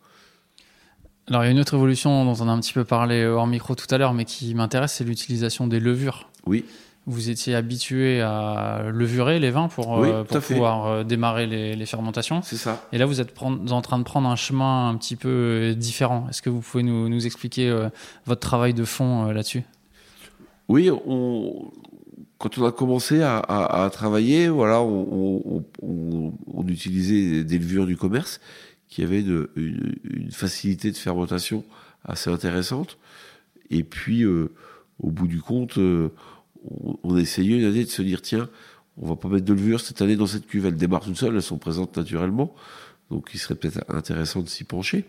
[1.29, 3.47] Alors, il y a une autre évolution dont on a un petit peu parlé hors
[3.47, 6.29] micro tout à l'heure, mais qui m'intéresse, c'est l'utilisation des levures.
[6.47, 6.65] Oui,
[7.07, 10.55] Vous étiez habitué à levurer les vins pour, Oui, euh, pour fait.
[10.55, 12.43] pouvoir euh, démarrer les, les fermentations.
[12.43, 12.81] c'est ça.
[12.93, 16.27] Et là, vous êtes en train de prendre un chemin un petit peu euh, différent.
[16.31, 17.89] Est-ce que vous pouvez nous, nous expliquer euh,
[18.27, 19.65] votre travail de fond euh, là-dessus?
[20.69, 21.73] Oui, on,
[22.39, 27.59] quand on a commencé à, à- à travailler, voilà, on, on- on- on utilisait des
[27.59, 28.41] levures du commerce
[28.89, 31.65] qui avaient de- une, facilité de fermentation
[32.05, 32.99] assez intéressante.
[33.71, 34.53] Et puis, euh,
[35.01, 36.11] au bout du compte, euh,
[36.83, 38.49] on, on a essayé une année de se dire tiens,
[38.99, 40.67] on va pas mettre de levure cette année dans cette cuve.
[40.67, 42.55] Elles démarrent toutes seules, elles sont présentes naturellement.
[43.11, 45.05] Donc, il serait peut-être intéressant de s'y pencher.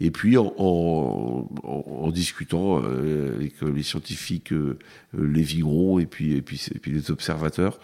[0.00, 4.52] Et puis, en, discutant euh, avec les scientifiques,
[5.16, 7.78] les vignerons et puis, et puis, les observateurs,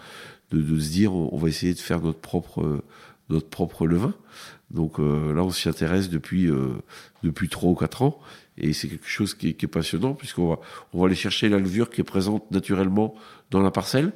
[0.51, 2.83] de, de se dire on, va essayer de faire notre propre,
[3.29, 4.13] notre propre levain.
[4.73, 6.75] Donc euh, là, on s'y intéresse depuis euh,
[7.23, 8.19] depuis trois ou quatre ans,
[8.57, 10.59] et c'est quelque chose qui est, passionnant puisqu'on va
[10.93, 13.15] on va aller chercher la levure qui est présente naturellement
[13.49, 14.13] dans la parcelle.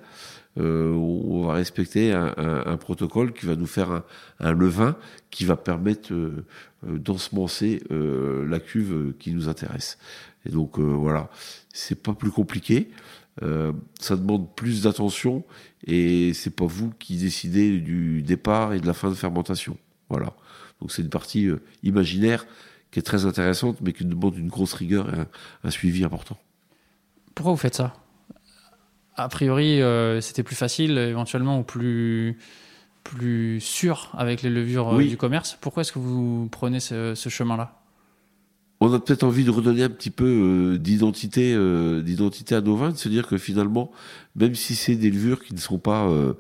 [0.58, 4.04] Euh, on va respecter un, protocole qui va nous faire
[4.39, 4.96] un, levain
[5.30, 6.13] qui va permettre
[6.82, 9.98] d'ensemencer la cuve qui nous intéresse.
[10.46, 11.30] Et donc voilà,
[11.74, 12.89] c'est pas plus compliqué.
[13.41, 15.44] Ça demande plus d'attention
[15.86, 19.78] et c'est pas vous qui décidez du départ et de la fin de fermentation.
[20.10, 20.34] Voilà.
[20.86, 22.45] Donc c'est une partie euh, imaginaire
[22.91, 25.28] qui est très intéressante, mais qui demande une grosse rigueur et un,
[25.63, 26.38] un suivi important.
[27.34, 27.95] Pourquoi vous faites ça?
[29.15, 32.38] A priori, euh, c'était plus facile, éventuellement, ou plus,
[33.04, 35.10] plus sûr avec les levures euh, Oui.
[35.10, 35.58] du commerce.
[35.60, 37.82] Pourquoi est-ce que vous prenez ce, ce chemin-là?
[38.80, 42.76] On a peut-être envie de redonner un petit peu euh, d'identité, euh, d'identité à nos
[42.76, 43.91] vins, de se dire que finalement,
[44.36, 46.34] même si c'est des levures qui ne sont pas, euh,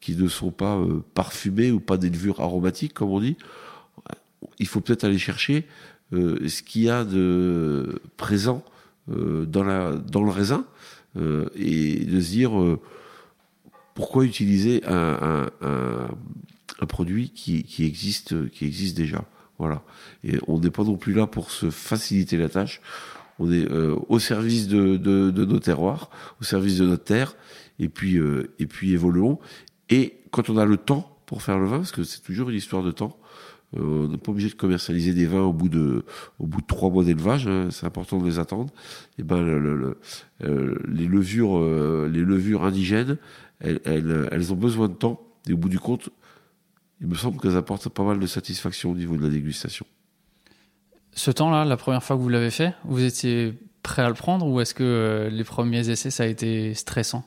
[0.00, 0.82] qui ne sont pas
[1.14, 3.36] parfumées ou pas des levures aromatiques, comme on dit,
[4.58, 5.66] il faut peut-être aller chercher
[6.12, 8.62] euh, ce qu'il y a de présent
[9.10, 10.66] euh, dans, le raisin
[11.16, 12.52] euh, et de se dire
[13.94, 15.48] pourquoi utiliser un,
[16.88, 18.34] produit qui, existe,
[18.94, 19.24] déjà.
[19.58, 19.82] Voilà.
[20.24, 22.80] Et on n'est pas non plus là pour se faciliter la tâche.
[23.38, 23.66] On est
[24.08, 24.96] au service de,
[25.30, 27.34] nos terroirs, au service de notre terre,
[27.78, 28.18] et puis,
[28.58, 29.38] et puis évoluons.
[29.90, 32.56] Et quand on a le temps pour faire le vin, parce que c'est toujours une
[32.56, 33.18] histoire de temps,
[33.76, 36.04] on n'est pas obligé de commercialiser des vins au bout de,
[36.38, 37.46] au bout de trois mois d'élevage.
[37.46, 38.72] Hein, c'est important de les attendre.
[39.18, 39.98] Et ben, le, le,
[40.44, 43.18] euh, les levures, euh, les levures indigènes,
[43.60, 45.20] elles, elles, elles, ont besoin de temps.
[45.48, 46.10] Et au bout du compte,
[47.00, 49.86] il me semble qu'elles apportent pas mal de satisfaction au niveau de la dégustation.
[51.12, 54.46] Ce temps-là, la première fois que vous l'avez fait, vous étiez prêt à le prendre
[54.46, 57.24] ou est-ce que les premiers essais, ça a été stressant?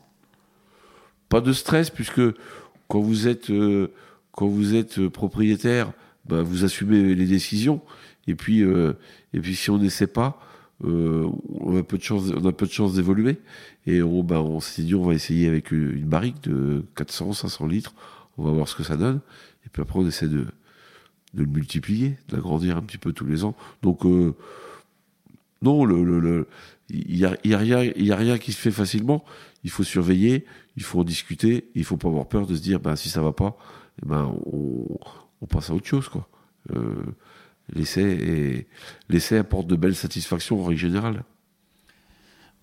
[1.29, 2.21] Pas de stress, puisque
[2.87, 3.51] quand vous êtes,
[4.31, 5.91] quand vous êtes propriétaire,
[6.27, 7.81] bah, vous assumez les décisions.
[8.27, 8.93] Et puis, euh,
[9.33, 10.41] et puis si on n'essaie pas,
[10.83, 13.37] euh, on a peu de chance, on a peu de chance d'évoluer.
[13.85, 17.67] Et on, bah, on s'est dit, on va essayer avec une barrique de 400, 500
[17.67, 17.93] litres.
[18.37, 19.21] On va voir ce que ça donne.
[19.65, 20.45] Et puis après, on essaie de,
[21.33, 23.55] de le multiplier, de l'agrandir un petit peu tous les ans.
[23.81, 24.35] Donc, euh,
[25.61, 26.47] non, le, le, le,
[26.89, 29.23] il y a, y a rien, y a rien qui se fait facilement.
[29.63, 31.69] Il faut surveiller, il faut en discuter.
[31.75, 33.57] Il faut pas avoir peur de se dire, ben si ça va pas,
[34.03, 34.85] eh ben on,
[35.41, 36.27] on passe à autre chose, quoi.
[36.75, 36.95] Euh,
[37.73, 38.67] l'essai
[39.09, 41.23] l'essai apporte de belles satisfactions en règle générale.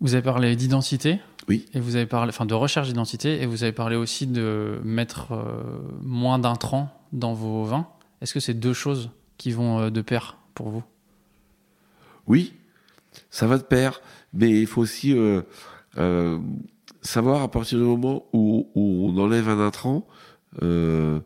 [0.01, 1.21] Vous avez parlé d'identité.
[1.49, 1.67] Oui.
[1.75, 5.33] Et vous avez parlé, enfin, de recherche d'identité, et vous avez parlé aussi de mettre
[5.33, 5.63] euh,
[6.03, 7.89] moins d'intrants dans vos vins.
[8.21, 10.83] Est-ce que c'est deux choses qui vont euh, de pair pour vous?
[12.27, 12.55] Oui,
[13.31, 14.01] ça va de pair,
[14.33, 15.15] mais il faut aussi
[17.05, 20.07] savoir à partir du moment où, où on enlève un intrant,
[20.63, 21.21] euh,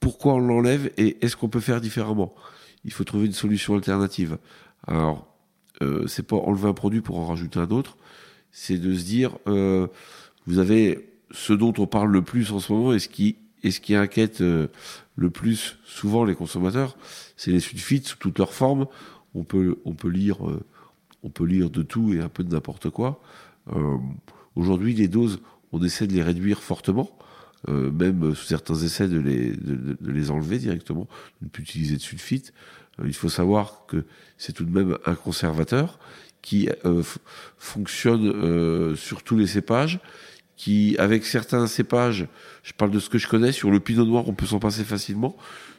[0.00, 2.34] pourquoi on l'enlève et est-ce qu'on peut faire différemment?
[2.84, 4.38] Il faut trouver une solution alternative.
[4.86, 5.26] Alors,
[5.82, 7.96] euh, c'est pas enlever un produit pour en rajouter un autre,
[8.50, 9.86] c'est de se dire, euh,
[10.46, 13.70] vous avez ce dont on parle le plus en ce moment et ce qui, et
[13.70, 14.68] ce qui inquiète euh,
[15.16, 16.96] le plus souvent les consommateurs,
[17.36, 18.86] c'est les sulfites sous toutes leurs formes.
[19.34, 20.64] On peut, on peut lire, euh,
[21.22, 23.20] on peut lire de tout et un peu de n'importe quoi.
[24.56, 25.40] Aujourd'hui, les doses,
[25.72, 27.10] on essaie de les réduire fortement.
[27.68, 31.08] Euh, même sous certains essais de les, de, de les enlever directement,
[31.40, 32.52] de ne plus utiliser de sulfite.
[33.00, 34.04] Euh, il faut savoir que
[34.36, 35.98] c'est tout de même un conservateur
[36.40, 37.02] qui euh,
[37.58, 39.98] fonctionne sur tous les cépages,
[40.56, 42.28] qui, avec certains cépages,
[42.62, 44.84] je parle de ce que je connais, sur le pinot noir, on peut s'en passer
[44.84, 45.36] facilement.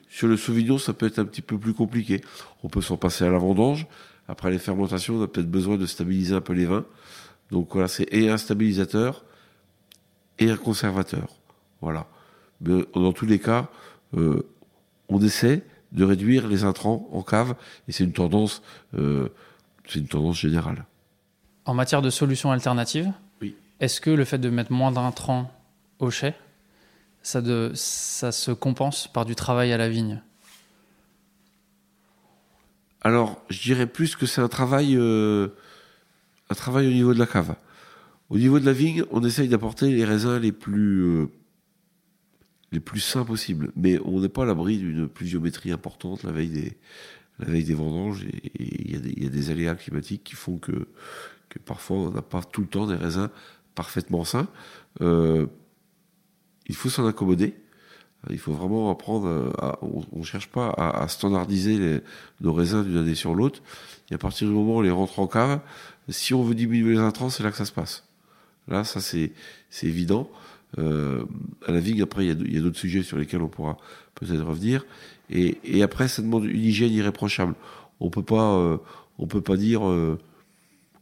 [0.10, 2.22] Sur le sauvignon, ça peut être un petit peu plus compliqué.
[2.64, 3.88] On peut s'en passer à la vendange.
[4.28, 6.86] Après les fermentations, on a peut-être besoin de stabiliser un peu les vins.
[7.52, 9.24] Donc voilà, c'est et un stabilisateur
[10.40, 11.39] et un conservateur.
[11.82, 12.08] Voilà.
[12.62, 13.70] Mais dans tous les cas,
[14.16, 14.44] euh,
[15.08, 17.56] on essaie de réduire les intrants en cave
[17.88, 18.62] et c'est une tendance,
[18.96, 19.30] euh,
[19.88, 20.86] c'est une tendance générale.
[21.66, 23.12] En matière de solutions alternatives,
[23.42, 23.56] oui.
[23.80, 25.52] est-ce que le fait de mettre moins d'intrants
[26.00, 26.34] au chai,
[27.22, 30.22] ça, de, ça se compense par du travail à la vigne?
[33.02, 35.48] Alors, je dirais plus que c'est un travail, euh,
[36.50, 37.56] un travail au niveau de la cave.
[38.30, 41.30] Au niveau de la vigne, on essaye d'apporter les raisins les plus
[42.72, 43.72] les plus sains possibles.
[43.76, 46.78] Mais on n'est pas à l'abri d'une pluviométrie importante la veille des,
[47.40, 48.24] la veille des vendanges.
[48.24, 50.88] Et il y, y, a des aléas climatiques qui font que,
[51.50, 53.30] que parfois on n'a pas tout le temps des raisins
[53.76, 54.48] parfaitement sains.
[55.02, 55.48] Euh,
[56.68, 57.56] il faut s'en accommoder.
[58.30, 59.54] Il faut vraiment apprendre.
[59.60, 62.02] À, on ne cherche pas à, à standardiser les,
[62.42, 63.62] nos raisins d'une année sur l'autre.
[64.12, 65.62] Et à partir du moment où on les rentre en cave,
[66.10, 68.04] si on veut diminuer les intrants, c'est là que ça se passe.
[68.68, 69.32] Là, ça c'est
[69.84, 70.30] évident.
[70.78, 71.24] Euh,
[71.66, 73.78] à la vigne, après, il y a d'autres sujets sur lesquels on pourra
[74.16, 74.86] peut-être revenir.
[75.30, 77.56] Et, après, ça demande une hygiène irréprochable.
[78.00, 78.78] On peut pas, euh,
[79.18, 80.18] on peut pas dire, euh,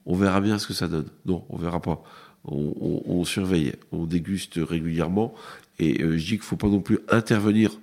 [0.06, 1.08] on verra bien ce que ça donne.
[1.26, 2.04] Non, on verra pas.
[2.50, 5.34] On, surveille, on déguste régulièrement.
[5.80, 7.78] Et je dis qu'il faut pas non plus intervenir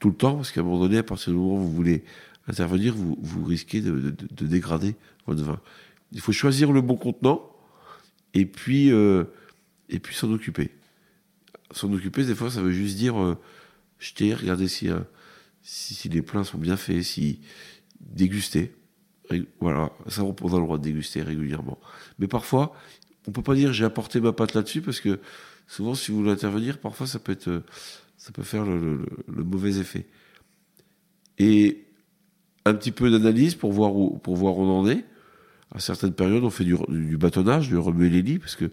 [0.00, 2.02] tout le temps, parce qu'à un moment donné, à partir du moment où vous voulez
[2.48, 5.60] intervenir, vous, vous risquez de, de, de dégrader votre vin.
[6.10, 7.48] Il faut choisir le bon contenant,
[8.34, 10.72] et puis, et puis s'en occuper
[11.72, 13.36] s'en occuper, des fois, ça veut juste dire euh,
[13.98, 15.00] jeter, regarder si, euh,
[16.04, 17.40] les plats sont bien faits, si
[18.00, 18.72] déguster.
[19.60, 21.78] Voilà, ça, on a le droit de déguster régulièrement.
[22.18, 22.74] Mais parfois,
[23.26, 25.20] on peut pas dire j'ai apporté ma pâte là-dessus parce que
[25.66, 27.62] souvent, si vous voulez intervenir, parfois, ça peut être,
[28.16, 30.06] ça peut faire le, mauvais effet.
[31.38, 31.86] Et
[32.64, 35.04] un petit peu d'analyse pour voir où, pour voir on en est.
[35.74, 38.70] À certaines périodes, on fait du, du bâtonnage, de remuer les lits, parce que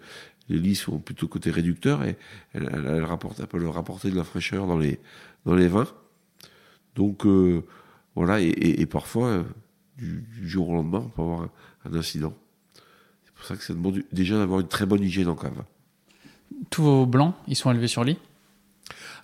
[0.49, 2.17] les lits sont plutôt côté réducteur et
[2.53, 4.99] elle, elle, elle rapporte, elle peut leur rapporter de la fraîcheur dans les,
[5.45, 5.87] dans les vins.
[6.95, 7.63] Donc, euh,
[8.15, 9.43] Voilà, et, et- et parfois, euh,
[9.97, 11.49] du, du jour au lendemain, on peut avoir un,
[11.85, 12.33] un incident.
[13.23, 15.63] C'est pour ça que ça demande déjà d'avoir une très bonne hygiène en cave.
[16.69, 18.17] Tous vos blancs, ils sont élevés sur lit?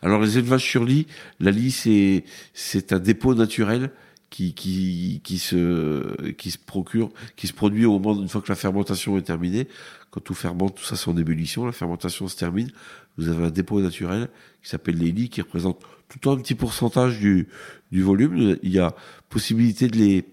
[0.02, 1.08] Alors les élevages sur lit,
[1.40, 3.90] la lit c'est c'est un dépôt naturel
[4.30, 8.50] qui qui qui se qui se procure, qui se produit au moment une fois que
[8.52, 9.68] la fermentation est terminée.
[10.16, 12.72] Quand tout fermente, tout ça c'est en ébullition, la fermentation se termine.
[13.18, 14.30] Vous avez un dépôt naturel
[14.64, 17.50] qui s'appelle les lits, qui représente tout le temps un petit pourcentage du
[17.92, 18.58] du volume.
[18.64, 18.96] Il y a
[19.28, 20.26] possibilité de les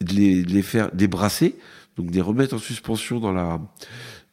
[0.00, 1.56] de les, de les faire de les brasser,
[1.96, 3.60] donc de les remettre en suspension dans la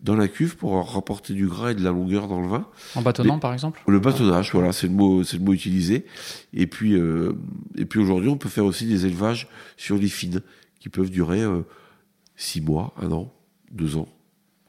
[0.01, 2.67] dans la cuve pour rapporter du gras et de la longueur dans le vin.
[2.93, 3.82] En bâtonnant, par exemple?
[3.88, 6.05] Le bâtonnage, voilà, c'est le mot, c'est le mot utilisé.
[6.53, 7.34] Et puis, euh,
[7.75, 10.41] et puis aujourd'hui, on peut faire aussi des élevages sur les fines
[10.79, 11.63] qui peuvent durer euh,
[12.36, 13.34] six mois, un an,
[13.71, 14.08] deux ans.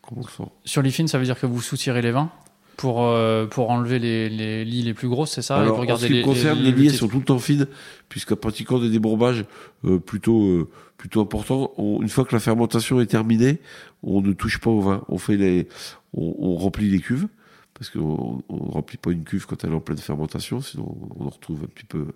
[0.03, 2.31] Comment ça Sur fine, ça veut dire que vous soutirez les vins
[2.77, 5.97] pour, euh, pour enlever les, les lits les plus grosses, c'est ça Et Alors, en
[5.97, 7.67] ce qui me concerne, les, lits sont tout le temps fines,
[8.09, 9.45] puisqu'en pratiquant des débourbages
[9.85, 13.61] euh, plutôt euh, plutôt importants, on- une fois que la fermentation est terminée,
[14.03, 15.05] on ne touche pas au vin.
[15.09, 15.69] On fait les,
[16.15, 17.29] on, on remplit les cuves,
[17.75, 20.97] parce qu'on on ne remplit pas une cuve quand elle est en pleine fermentation, sinon
[21.19, 22.07] on en retrouve un petit peu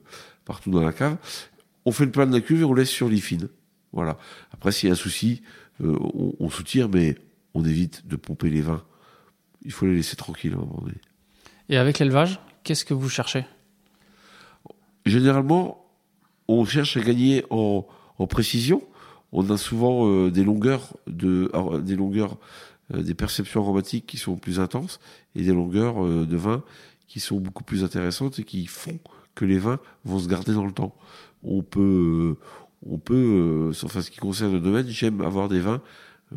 [0.47, 1.17] partout dans la cave.
[1.85, 3.49] On fait le plein de la cuve et on laisse sur fine.
[3.93, 4.17] Voilà.
[4.53, 5.43] Après, s'il y a un souci,
[5.83, 7.17] euh, on, on soutire, mais
[7.55, 8.83] on évite de pomper les vins.
[9.65, 10.99] Il faut les laisser tranquilles à un moment donné.
[11.69, 13.47] Et avec l'élevage, qu'est-ce que vous cherchez?
[15.07, 15.87] Généralement,
[16.49, 17.87] on cherche à gagner en,
[18.19, 18.83] en précision.
[19.33, 22.37] On a souvent euh, des longueurs de des longueurs
[22.93, 25.01] euh, des perceptions aromatiques qui sont plus intenses
[25.35, 26.63] et des longueurs euh, de vin
[27.09, 28.99] qui sont beaucoup plus intéressantes et qui font
[29.35, 30.95] que les vins vont se garder dans le temps.
[31.43, 32.37] On peut
[32.87, 35.81] on peut euh, enfin ce qui concerne le domaine, j'aime avoir des vins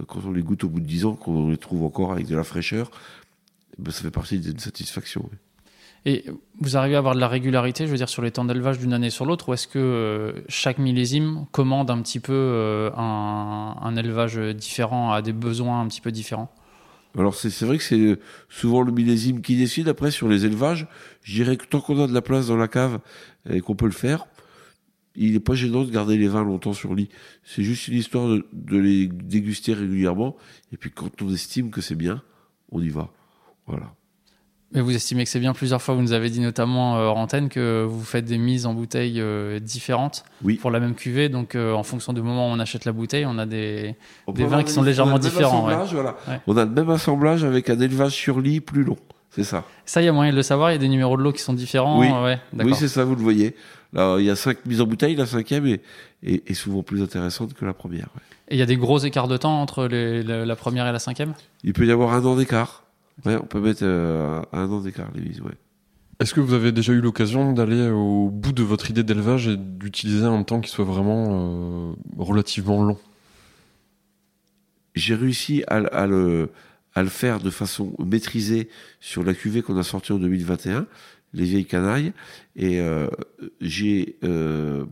[0.08, 2.28] quand on les goûte au bout de 10 ans, quand on les trouve encore avec
[2.28, 2.92] de la fraîcheur,
[3.78, 5.28] eh ben, ça fait partie d'une satisfaction.
[5.32, 5.38] oui.
[6.06, 6.24] Et
[6.62, 8.94] vous arrivez à avoir de la régularité, je veux dire, sur les temps d'élevage d'une
[8.94, 13.76] année sur l'autre, ou est-ce que euh, chaque millésime commande un petit peu euh, un,
[13.82, 16.50] un élevage différent, a des besoins un petit peu différents?
[17.18, 19.90] Alors c'est c'est vrai que c'est souvent le millésime qui décide.
[19.90, 20.88] Après sur les élevages,
[21.24, 23.00] je dirais que tant qu'on a de la place dans la cave
[23.50, 24.28] et qu'on peut le faire,
[25.18, 27.10] il n'est pas gênant de garder les vins longtemps sur lit.
[27.44, 30.36] C'est juste une histoire de, de les déguster régulièrement.
[30.72, 32.22] Et puis quand on estime que c'est bien,
[32.72, 33.10] on y va.
[33.66, 33.94] Voilà.
[34.74, 37.16] Mais vous estimez que c'est bien plusieurs fois, vous nous avez dit notamment euh, hors
[37.18, 40.56] antenne que vous faites des mises en bouteilles euh, différentes Oui.
[40.56, 43.26] pour la même cuvée, donc euh, en fonction du moment où on achète la bouteille,
[43.26, 43.96] on a des...
[44.28, 45.74] On Des peut vins qui sont légèrement différents, ouais.
[45.74, 46.18] assemblage, voilà.
[46.28, 46.42] Ouais.
[46.48, 48.98] On a le même assemblage avec un élevage sur lit plus long.
[49.38, 49.64] C'est ça.
[49.86, 51.32] Ça, il y a moyen de le savoir, il y a des numéros de lot
[51.32, 52.00] qui sont différents.
[52.00, 52.08] Oui.
[52.10, 53.56] ouais, Oui, c'est ça, vous le voyez.
[53.94, 55.16] Là, il y a cinq mises en bouteille.
[55.16, 55.82] La cinquième est,
[56.24, 58.08] est, est souvent plus intéressante que la première.
[58.16, 58.22] ouais.
[58.50, 60.92] Et il y a des gros écarts de temps entre les- la, la première et
[60.92, 61.34] la cinquième?
[61.64, 62.84] Il peut y avoir un an d'écart.
[63.26, 65.52] Ouais, on peut mettre euh, un an d'écart, les mises, ouais.
[66.20, 69.56] Est-ce que vous avez déjà eu l'occasion d'aller au bout de votre idée d'élevage et
[69.56, 72.98] d'utiliser un temps qui soit vraiment euh, relativement long?
[74.96, 76.50] J'ai réussi à le,
[76.98, 80.88] à le faire de façon maîtrisée sur la cuvée qu'on a sortie en 2021,
[81.34, 82.12] les vieilles canailles,
[82.56, 83.08] et euh,
[83.62, 84.84] j'ai euh,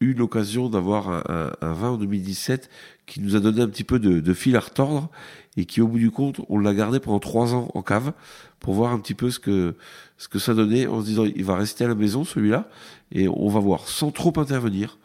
[0.00, 2.70] eu l'occasion d'avoir un, un- un vin en 2017
[3.06, 5.10] qui nous a donné un petit peu de, de fil à retordre
[5.58, 8.12] et qui, au bout du compte, on l'a gardé pendant trois ans en cave
[8.60, 9.74] pour voir un petit peu ce que
[10.16, 12.68] ce que ça donnait en se disant il va rester à la maison celui-là
[13.12, 14.98] et on va voir sans trop intervenir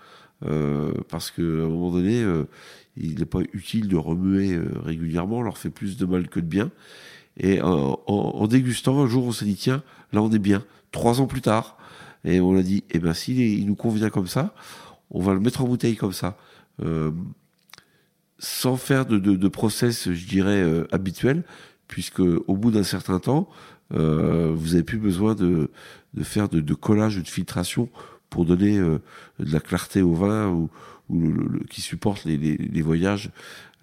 [0.46, 2.46] euh, parce que à un moment donné euh,
[2.98, 6.40] il n'est pas utile de remuer euh, régulièrement, on leur fait plus de mal que
[6.40, 6.72] de bien.
[7.38, 10.64] Et euh, en, en dégustant, un jour, on s'est dit, tiens, là, on est bien.
[10.92, 11.78] Trois ans plus tard,
[12.24, 14.54] et on a dit, eh ben, s'il il nous convient comme ça,
[15.10, 16.38] on va le mettre en bouteille comme ça.
[16.84, 17.12] Euh,
[18.40, 21.44] sans faire de, de, de process, je dirais, euh, habituel,
[21.88, 23.50] puisque au bout d'un certain temps,
[23.94, 25.70] euh, vous avez plus besoin de,
[26.14, 27.90] de faire de, de collage ou de filtration
[28.30, 29.00] pour donner euh,
[29.40, 30.70] de la clarté au vin ou,
[31.10, 33.32] ou le- le- le- qui supporte les, les, les voyages.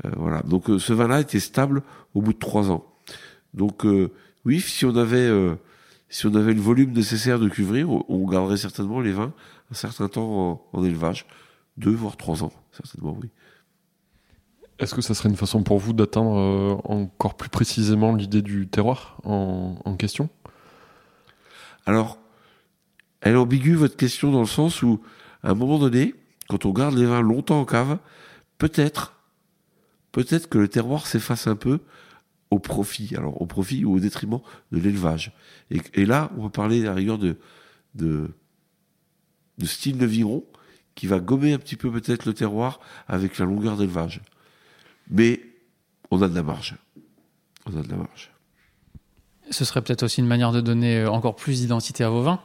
[0.05, 0.43] Euh, voilà.
[0.43, 1.83] Donc euh, ce vin-là était stable
[2.15, 2.85] au bout de trois ans.
[3.55, 4.11] Donc euh,
[4.45, 5.55] oui, si on avait euh,
[6.09, 9.33] si on avait le volume nécessaire de cuverie, on, garderait certainement les vins
[9.71, 11.27] un certain temps en, en élevage,
[11.77, 13.31] deux voire trois ans, certainement oui.
[14.81, 18.67] Est-ce que ça serait une façon pour vous d'atteindre euh, encore plus précisément l'idée du
[18.67, 20.31] terroir en, en question?
[21.87, 22.19] Alors,
[23.21, 25.01] elle est ambiguë votre question dans le sens où,
[25.43, 26.15] à un moment donné,
[26.51, 27.99] quand on garde les vins longtemps en cave,
[28.59, 29.15] peut-être,
[30.11, 31.79] peut-être que le terroir s'efface un peu
[32.51, 34.41] au profit, alors au profit ou au détriment
[34.73, 35.33] de l'élevage.
[35.71, 37.37] Et, et là, on peut parler à la rigueur de,
[37.95, 38.31] de,
[39.59, 40.45] de style de viron
[40.97, 44.21] qui va gommer un petit peu peut-être le terroir avec la longueur d'élevage.
[45.09, 45.41] Mais
[46.11, 46.77] on a de la marge.
[47.65, 48.33] On a de la marge.
[49.51, 52.41] Ce serait peut-être aussi une manière de donner euh, encore plus d'identité à vos vins.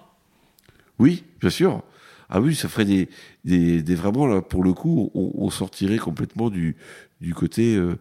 [1.00, 1.84] Oui, bien sûr.
[2.30, 3.10] Ah oui, ça ferait des,
[3.44, 6.76] des, des vraiment là pour le coup, on, on sortirait complètement du
[7.22, 7.96] du côté euh,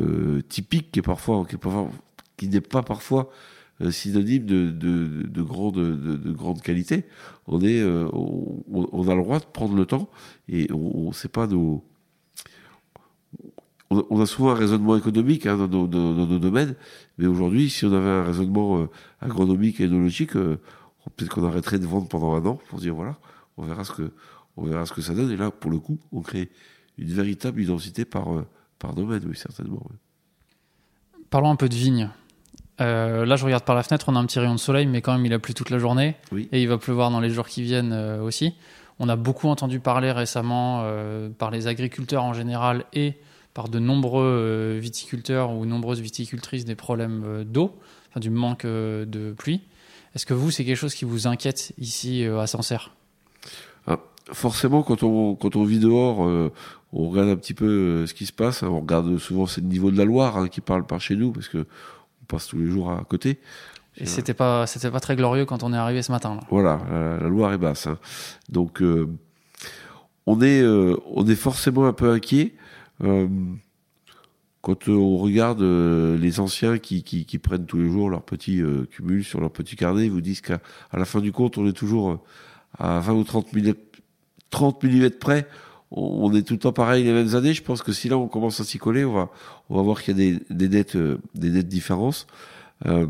[0.00, 1.90] euh, typique qui est parfois qui est parfois
[2.36, 3.30] qui n'est pas parfois
[3.80, 7.04] euh, synonyme de, de, de, grande, de, de grande qualité.
[7.48, 10.08] On, est, euh, on, on a le droit de prendre le temps
[10.48, 11.82] et on ne sait pas nos.
[13.90, 16.74] On, a souvent un raisonnement économique hein, dans, nos, dans nos domaines,
[17.18, 18.86] mais aujourd'hui, si on avait un raisonnement euh,
[19.20, 20.58] agronomique et énologique, euh,
[21.14, 23.18] peut-être qu'on arrêterait de vendre pendant un an pour dire voilà,
[23.56, 24.12] on verra ce que,
[24.56, 25.30] on verra ce que ça donne.
[25.30, 26.50] Et là, pour le coup, on crée
[26.98, 28.46] une véritable identité par, euh,
[28.78, 29.82] par domaine, oui, certainement.
[29.90, 29.96] oui.
[31.30, 32.10] Parlons un peu de vignes.
[32.80, 35.00] Euh, là, je regarde par la fenêtre, on a un petit rayon de soleil, mais
[35.00, 36.16] quand même, il a plu toute la journée.
[36.32, 36.48] Oui.
[36.52, 38.54] Et il va pleuvoir dans les jours qui viennent euh, aussi.
[38.98, 43.14] On a beaucoup entendu parler récemment euh, par les agriculteurs en général et
[43.52, 47.78] par de nombreux viticulteurs ou nombreuses viticultrices des problèmes d'eau,
[48.10, 49.62] enfin, du manque de pluie.
[50.14, 52.90] Est-ce que vous, c'est quelque chose qui vous inquiète ici à Sancerre?
[54.32, 56.50] Forcément, quand on, quand on vit dehors, euh,
[56.92, 58.62] on regarde un petit peu euh, ce qui se passe.
[58.62, 58.68] hein.
[58.68, 61.30] On regarde souvent c'est le niveau de la Loire hein, qui parle par chez nous,
[61.32, 63.38] parce que on passe tous les jours à côté.
[63.96, 66.34] Et c'était pas, c'était pas très glorieux quand on est arrivé ce matin.
[66.36, 66.40] Là.
[66.50, 67.86] Voilà, la, la Loire est basse.
[67.86, 67.98] hein.
[68.48, 69.08] Donc, euh,
[70.26, 72.54] on est, on est forcément un peu inquiet.
[74.62, 79.22] Quand on regarde les anciens qui, qui, qui prennent tous les jours leur petit cumul
[79.22, 80.58] sur leur petit carnet, ils vous disent qu'à
[80.92, 82.24] la fin du compte, on est toujours
[82.78, 83.72] à 20 ou 30 mm,
[84.50, 85.46] 30 mm près.
[85.90, 87.54] On, est tout le temps pareil les mêmes années.
[87.54, 89.30] Je pense que si là on commence à s'y coller, on va,
[89.68, 92.26] on va voir qu'il y a des, des, nettes, euh, des nettes différences.
[92.86, 93.06] Euh,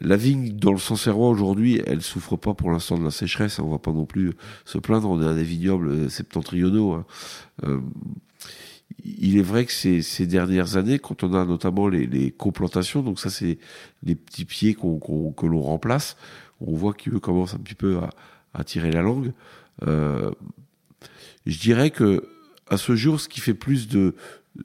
[0.00, 3.60] la vigne dans le Sancerrois aujourd'hui, elle souffre pas pour l'instant de la sécheresse.
[3.60, 3.64] hein.
[3.64, 4.32] On va pas non plus
[4.64, 5.08] se plaindre.
[5.08, 6.92] On est à des vignobles euh, septentrionaux.
[6.92, 7.04] hein.
[7.64, 7.80] Euh,
[9.04, 13.02] il est vrai que ces, ces dernières années, quand on a notamment les, les coplantations,
[13.02, 13.58] donc ça c'est
[14.02, 16.16] les petits pieds que l'on remplace,
[16.60, 18.10] on voit qu'ils commencent un petit peu à,
[18.54, 19.32] à tirer la langue.
[19.86, 20.30] Euh,
[21.46, 22.22] je dirais que
[22.68, 24.14] à ce jour, ce qui fait plus de,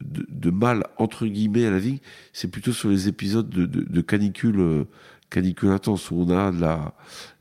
[0.01, 1.99] de, de mal entre guillemets à la vigne,
[2.33, 4.83] c'est plutôt sur les épisodes de, de, de canicule, euh,
[5.29, 6.93] canicule intense où on a de la,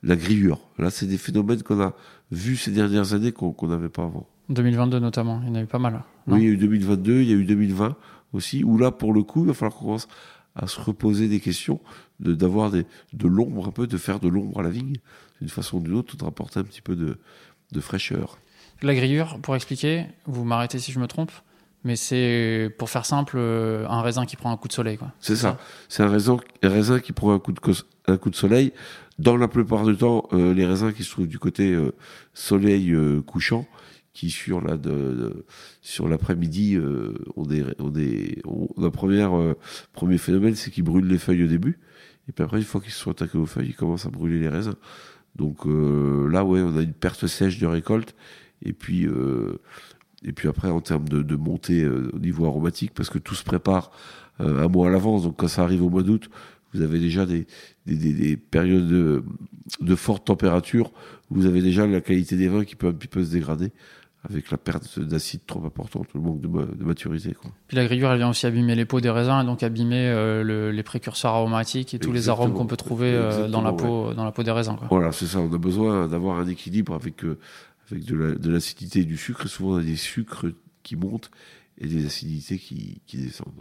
[0.03, 0.61] de la grillure.
[0.78, 1.94] Là, c'est des phénomènes qu'on a
[2.32, 4.26] vus ces dernières années qu'on n'avait pas avant.
[4.49, 6.03] 2022 notamment, il y en a eu pas mal.
[6.26, 7.97] Oui, il y a eu 2022, il y a eu 2020
[8.32, 10.09] aussi, où là, pour le coup, il va falloir qu'on commence
[10.55, 11.80] à se reposer des questions,
[12.20, 14.97] de- d'avoir des- de l'ombre un peu, de faire de l'ombre à la vigne,
[15.41, 17.18] d'une façon ou d'une autre, de rapporter un petit peu de,
[17.72, 18.39] de fraîcheur.
[18.82, 21.32] La grillure, pour expliquer, vous m'arrêtez si je me trompe,
[21.84, 24.97] mais c'est, pour faire simple, euh, un raisin qui prend un coup de soleil.
[24.99, 25.12] Quoi.
[25.20, 25.59] C'est ça.
[25.89, 28.72] C'est un raisin, un raisin qui prend un coup de, cos- un coup de soleil.
[29.18, 31.93] Dans la plupart du temps, euh, les raisins qui se trouvent du côté euh,
[32.34, 33.66] soleil euh, couchant,
[34.12, 35.47] qui sur la de, de-
[35.80, 36.78] sur l'après-midi,
[37.37, 39.30] on est, on la première
[39.93, 41.78] premier phénomène, c'est qu'ils brûlent les feuilles au début,
[42.28, 44.41] et puis après, une fois qu'ils se sont attaqués aux feuilles, ils commencent à brûler
[44.41, 44.74] les raisins.
[45.37, 48.14] Donc euh, là, ouais, on a une perte sèche de récolte,
[48.64, 49.59] et puis euh,
[50.24, 53.45] et puis après en termes de, montée euh, au niveau aromatique, parce que tout se
[53.45, 53.91] prépare
[54.39, 56.28] un mois à l'avance, donc quand ça arrive au mois d'août,
[56.74, 57.47] vous avez déjà des,
[57.87, 59.24] des, des, des périodes de,
[59.80, 60.93] de forte température,
[61.30, 63.72] vous avez déjà la qualité des vins qui peut un petit peu se dégrader
[64.29, 67.33] avec la perte d'acide trop importante, le manque de, de maturité.
[67.33, 67.51] Quoi.
[67.68, 70.43] Puis la grillure, elle vient aussi abîmer les peaux des raisins et donc abîmer euh,
[70.43, 74.14] le- les précurseurs aromatiques et tous les arômes qu'on peut trouver euh, dans, la peau,
[74.14, 74.77] dans la peau des raisins.
[74.77, 74.89] Quoi.
[74.91, 75.39] Voilà, c'est ça.
[75.41, 77.39] On a besoin d'avoir un équilibre avec, euh,
[77.91, 79.47] avec de la- de l'acidité et du sucre.
[79.49, 80.47] Souvent, on a des sucres
[80.83, 81.31] qui montent
[81.79, 83.53] et des acidités qui, qui descendent.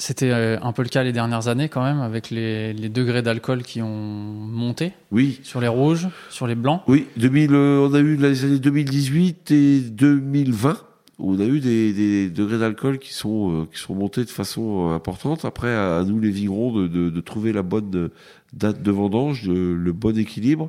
[0.00, 3.20] C'était euh, un peu le cas les dernières années quand même, avec les, les degrés
[3.22, 6.82] d'alcool qui ont monté Oui, sur les rouges, sur les blancs.
[6.86, 7.06] oui.
[7.16, 10.78] 2000, euh, on a eu les années 2018 et 2020
[11.18, 14.30] où on a eu des, des degrés d'alcool qui sont euh, qui sont montés de
[14.30, 15.44] façon importante.
[15.44, 18.10] Après, à, à nous les vignerons de, de, de trouver la bonne
[18.52, 20.68] date de vendange, de- le bon équilibre,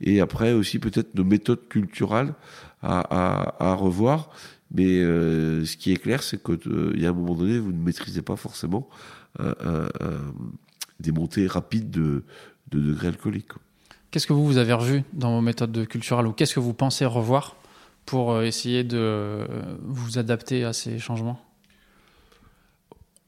[0.00, 2.32] et après aussi peut-être nos méthodes culturelles
[2.80, 4.30] à, à, à revoir.
[4.70, 7.82] Mais euh, ce qui est clair, c'est qu'il y a un moment donné, vous ne
[7.82, 8.88] maîtrisez pas forcément
[9.38, 10.34] un- un- un-
[11.00, 12.22] des montées rapides de,
[12.70, 13.52] de degrés alcooliques.
[14.10, 16.74] Qu'est-ce que vous, vous avez revu dans vos méthodes de culturales ou qu'est-ce que vous
[16.74, 17.56] pensez revoir
[18.04, 19.46] pour euh, essayer de euh,
[19.82, 21.40] vous adapter à ces changements?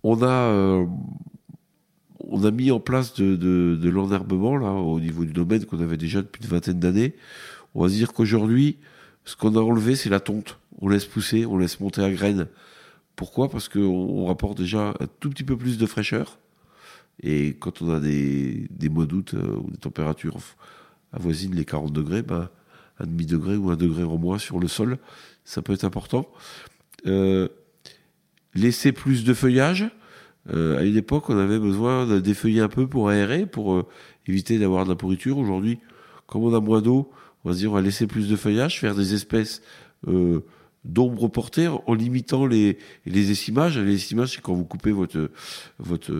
[0.02, 0.86] On a, euh,
[2.20, 5.80] on a mis en place de, de, de l'enherbement là au niveau du domaine qu'on
[5.80, 7.14] avait déjà depuis une vingtaine d'années.
[7.74, 8.78] On va se dire qu'aujourd'hui,
[9.24, 10.58] ce qu'on a enlevé, c'est la tonte.
[10.80, 12.46] On laisse pousser, on laisse monter à graines.
[13.16, 13.50] Pourquoi?
[13.50, 16.38] Parce qu'on on rapporte déjà un tout petit peu plus de fraîcheur.
[17.22, 20.38] Et quand on a des, mois d'août euh, où les températures
[21.12, 22.48] avoisinent les 40 degrés, ben,
[22.98, 24.98] un demi-degré ou un degré en moins sur le sol,
[25.44, 26.26] ça peut être important.
[27.06, 27.48] Euh,
[28.54, 29.90] laisser plus de feuillage.
[30.48, 33.86] Euh, à une époque, on avait besoin de défeuiller un peu pour aérer, pour
[34.26, 35.36] éviter d'avoir de la pourriture.
[35.36, 35.78] Aujourd'hui,
[36.26, 37.10] comme on a moins d'eau,
[37.44, 39.60] on va dire on va laisser plus de feuillage, faire des espèces
[40.84, 43.78] d'ombre portée en limitant les, les essimages.
[43.78, 45.30] Les essimages, c'est quand vous coupez votre,
[45.78, 46.14] votre,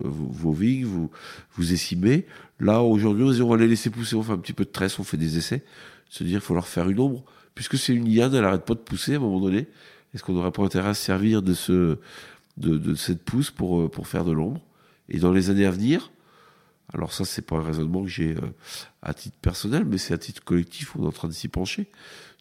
[0.00, 1.10] vos, vignes, vous,
[1.56, 2.26] vous essimez.
[2.60, 5.04] Là, aujourd'hui, on va les laisser pousser, on fait un petit peu de tresse, on
[5.04, 5.64] fait des essais.
[6.10, 7.24] Se dire il faut leur faire une ombre.
[7.54, 9.68] Puisque c'est une liane, elle arrête pas de pousser à un moment donné.
[10.14, 11.98] Est-ce qu'on n'aurait pas intérêt à se servir de, ce,
[12.56, 14.60] de, de cette pousse pour, euh, pour faire de l'ombre?
[15.08, 16.10] Et dans les années à venir,
[16.92, 18.40] alors ça, c'est pas un raisonnement que j'ai euh,
[19.02, 21.88] à titre personnel, mais c'est à titre collectif, on est en train de s'y pencher,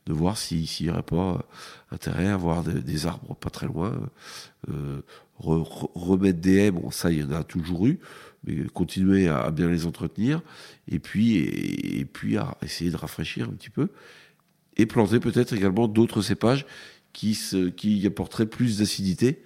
[0.06, 3.93] de voir s'il n'y aurait pas euh, intérêt à avoir des, arbres pas très loin,
[4.70, 5.01] euh,
[5.39, 7.99] re- re- remettre des haies, bon ça, il y en a toujours eu,
[8.45, 10.41] mais continuer à, bien les entretenir,
[10.89, 13.89] et puis, puis à essayer de rafraîchir un petit peu,
[14.76, 16.66] et planter peut-être également d'autres cépages
[17.14, 19.43] qui, se, qui apporteraient plus d'acidité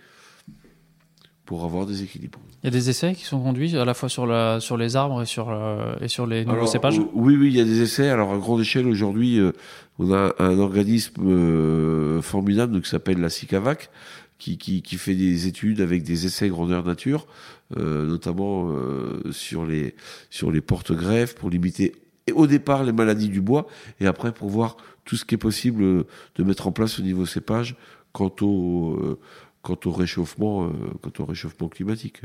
[1.48, 2.40] pour avoir des équilibres.
[2.62, 4.98] Il y a des essais qui sont conduits à la fois sur, la, sur les
[4.98, 7.62] arbres et sur, euh, et sur les nouveaux Alors, cépages euh, Oui, oui, il y
[7.62, 8.10] a des essais.
[8.10, 9.54] Alors, à grande échelle, aujourd'hui, euh,
[9.98, 13.90] on a un organisme euh, formidable donc, qui s'appelle la SICAVAC,
[14.38, 17.28] qui, qui, qui fait des études avec des essais grandeur nature,
[17.78, 19.96] euh, notamment euh, sur les,
[20.30, 21.96] sur les porte-greffes, pour limiter
[22.34, 23.68] au départ les maladies du bois,
[24.02, 24.76] et après pour voir
[25.06, 25.82] tout ce qui est possible
[26.36, 27.78] de mettre en place au niveau cépage
[28.18, 29.20] quant au, euh,
[29.68, 30.70] quant au réchauffement, euh,
[31.02, 32.22] quant au réchauffement climatique.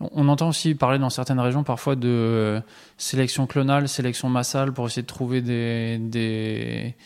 [0.00, 2.60] On entend aussi parler dans certaines régions parfois de euh,
[2.96, 6.96] sélection clonale, sélection massale pour essayer de trouver des, des,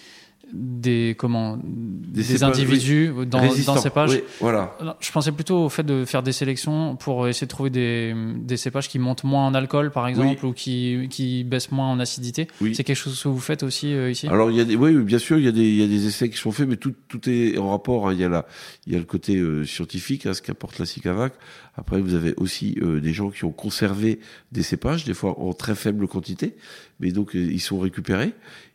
[0.52, 3.74] des, comment, des, individus dans, Résistants.
[3.74, 4.10] dans cépages.
[4.10, 4.76] Oui, voilà.
[5.00, 8.56] Je pensais plutôt au fait de faire des sélections pour essayer de trouver des, des
[8.56, 12.48] cépages qui montent moins en alcool, par exemple, ou qui, qui baissent moins en acidité.
[12.60, 12.74] Oui.
[12.74, 14.26] C'est quelque chose que vous faites aussi euh, ici?
[14.28, 15.82] Alors il y a des, oui, oui, bien sûr, il y a des, il y
[15.82, 18.08] a des essais qui sont faits, mais tout, tout est en rapport.
[18.08, 18.12] hein.
[18.14, 18.46] Il y a la,
[18.86, 21.32] il y a le côté euh, scientifique, hein, ce qu'apporte la SICAVAC.
[21.76, 24.18] Après, vous avez aussi euh, des gens qui ont conservé
[24.50, 26.56] des cépages, des fois en très faible quantité,
[26.98, 28.32] mais donc ils sont récupérés.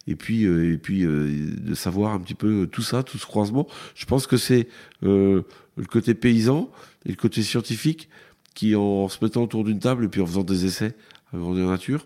[0.08, 3.26] Et puis, euh, et puis euh, de savoir un petit peu tout ça, tout ce
[3.26, 3.68] croisement.
[3.96, 4.68] Je pense que c'est
[5.04, 5.44] euh,
[5.78, 6.70] le côté paysan
[7.06, 8.10] et le côté scientifique
[8.54, 10.96] qui, en se mettant autour d'une table et puis en faisant des essais
[11.34, 12.06] à grandeur nature,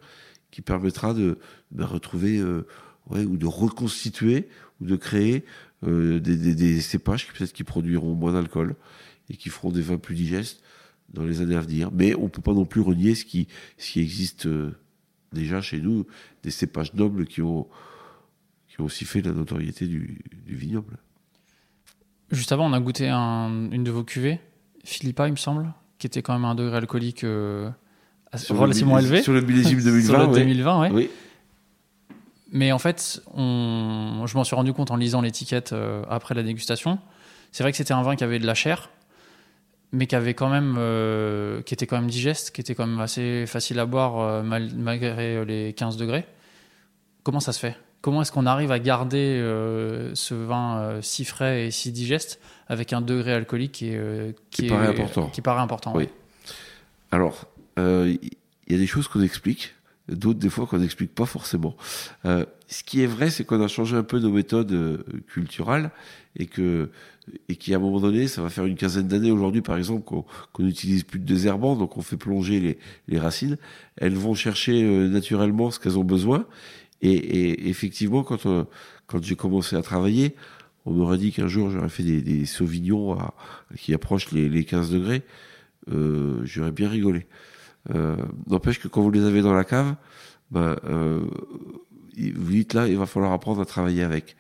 [0.52, 1.38] qui permettra de
[1.72, 2.41] ben, retrouver
[3.10, 4.48] ouais, ou de reconstituer
[4.80, 5.43] ou de créer
[5.86, 8.76] euh, des, des, des cépages qui peut-être qui produiront moins d'alcool
[9.30, 10.62] et qui feront des vins plus digestes
[11.10, 11.91] dans les années à venir.
[11.91, 14.48] Mais on peut pas non plus renier ce qui, ce qui existe
[15.34, 16.06] déjà chez nous,
[16.43, 17.68] des cépages nobles qui ont,
[18.78, 20.97] qui ont aussi fait la notoriété du, du vignoble.
[22.32, 24.39] Juste avant, on a goûté un- une de vos cuvées,
[24.86, 27.69] Philippa, il me semble, qui était quand même à un degré alcoolique euh,
[28.49, 29.21] relativement élevé.
[29.23, 30.39] Sur le millésime 2020, Sur le ouais.
[30.39, 30.89] 2020, ouais.
[30.93, 31.09] Oui.
[32.51, 34.23] Mais en fait, on...
[34.28, 36.99] je m'en suis rendu compte en lisant l'étiquette euh, après la dégustation.
[37.51, 38.89] C'est vrai que c'était un vin qui avait de la chair,
[39.91, 42.99] mais qui avait quand même, euh, qui était quand même digeste, qui était quand même
[42.99, 46.25] assez facile à boire euh, mal- malgré les 15 degrés.
[47.23, 47.75] Comment ça se fait?
[48.08, 52.39] Comment est-ce qu'on arrive à garder euh, ce vin euh, si frais et si digeste
[52.70, 55.28] avec un degré alcoolique qui, est, euh, Qui est- paraît important.
[55.28, 55.91] Qui paraît important.
[55.93, 56.08] Oui.
[57.12, 58.18] Alors, il
[58.70, 59.74] y a des choses qu'on explique,
[60.08, 61.76] d'autres des fois qu'on n'explique pas forcément.
[62.24, 65.91] Ce qui est vrai, c'est qu'on a changé un peu nos méthodes culturales
[66.38, 66.89] et que
[67.49, 70.24] et qu'à un moment donné, ça va faire une quinzaine d'années aujourd'hui, par exemple, qu'on
[70.53, 72.80] qu'on n'utilise plus de désherbants, donc on fait plonger les,
[73.10, 73.58] les racines.
[73.97, 76.45] Elles vont chercher naturellement ce qu'elles ont besoin.
[77.02, 78.64] Et, et effectivement, quand euh,
[79.06, 80.36] quand j'ai commencé à travailler,
[80.86, 83.34] on m'aurait dit qu'un jour j'aurais fait des, des sauvignons à-
[83.78, 85.22] qui approchent les, les 15 degrés.
[85.91, 87.28] Euh, j'aurais bien rigolé.
[87.93, 88.16] Euh,
[88.48, 89.95] N'empêche que quand vous les avez dans la cave,
[90.52, 91.22] ben, euh,
[92.36, 94.36] vous dites là, il va falloir apprendre à travailler avec.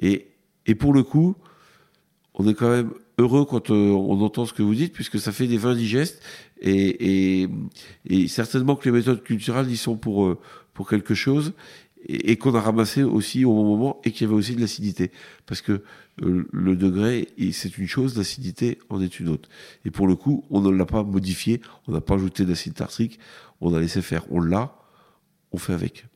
[0.00, 0.28] Et,
[0.66, 1.34] et pour le coup,
[2.34, 5.32] on est quand même heureux quand euh, on entend ce que vous dites, puisque ça
[5.32, 6.22] fait des vins digestes,
[6.60, 7.48] et, et,
[8.06, 10.38] et certainement que les méthodes culturelles y sont pour, euh,
[10.74, 11.52] pour quelque chose,
[12.06, 14.60] et, et qu'on a ramassé aussi au bon moment, et qu'il y avait aussi de
[14.60, 15.10] l'acidité.
[15.46, 15.82] Parce que
[16.20, 19.48] euh, le degré, c'est une chose, l'acidité en est une autre.
[19.84, 23.18] Et pour le coup, on ne l'a pas modifié, on n'a pas ajouté d'acide tartrique,
[23.60, 24.24] on a laissé faire.
[24.30, 24.74] On l'a,
[25.52, 26.06] on fait avec.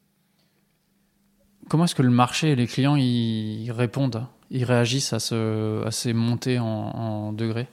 [1.68, 5.90] Comment est-ce que le marché et les clients y répondent Ils réagissent à, ce, à
[5.90, 7.68] ces montées en, en degrés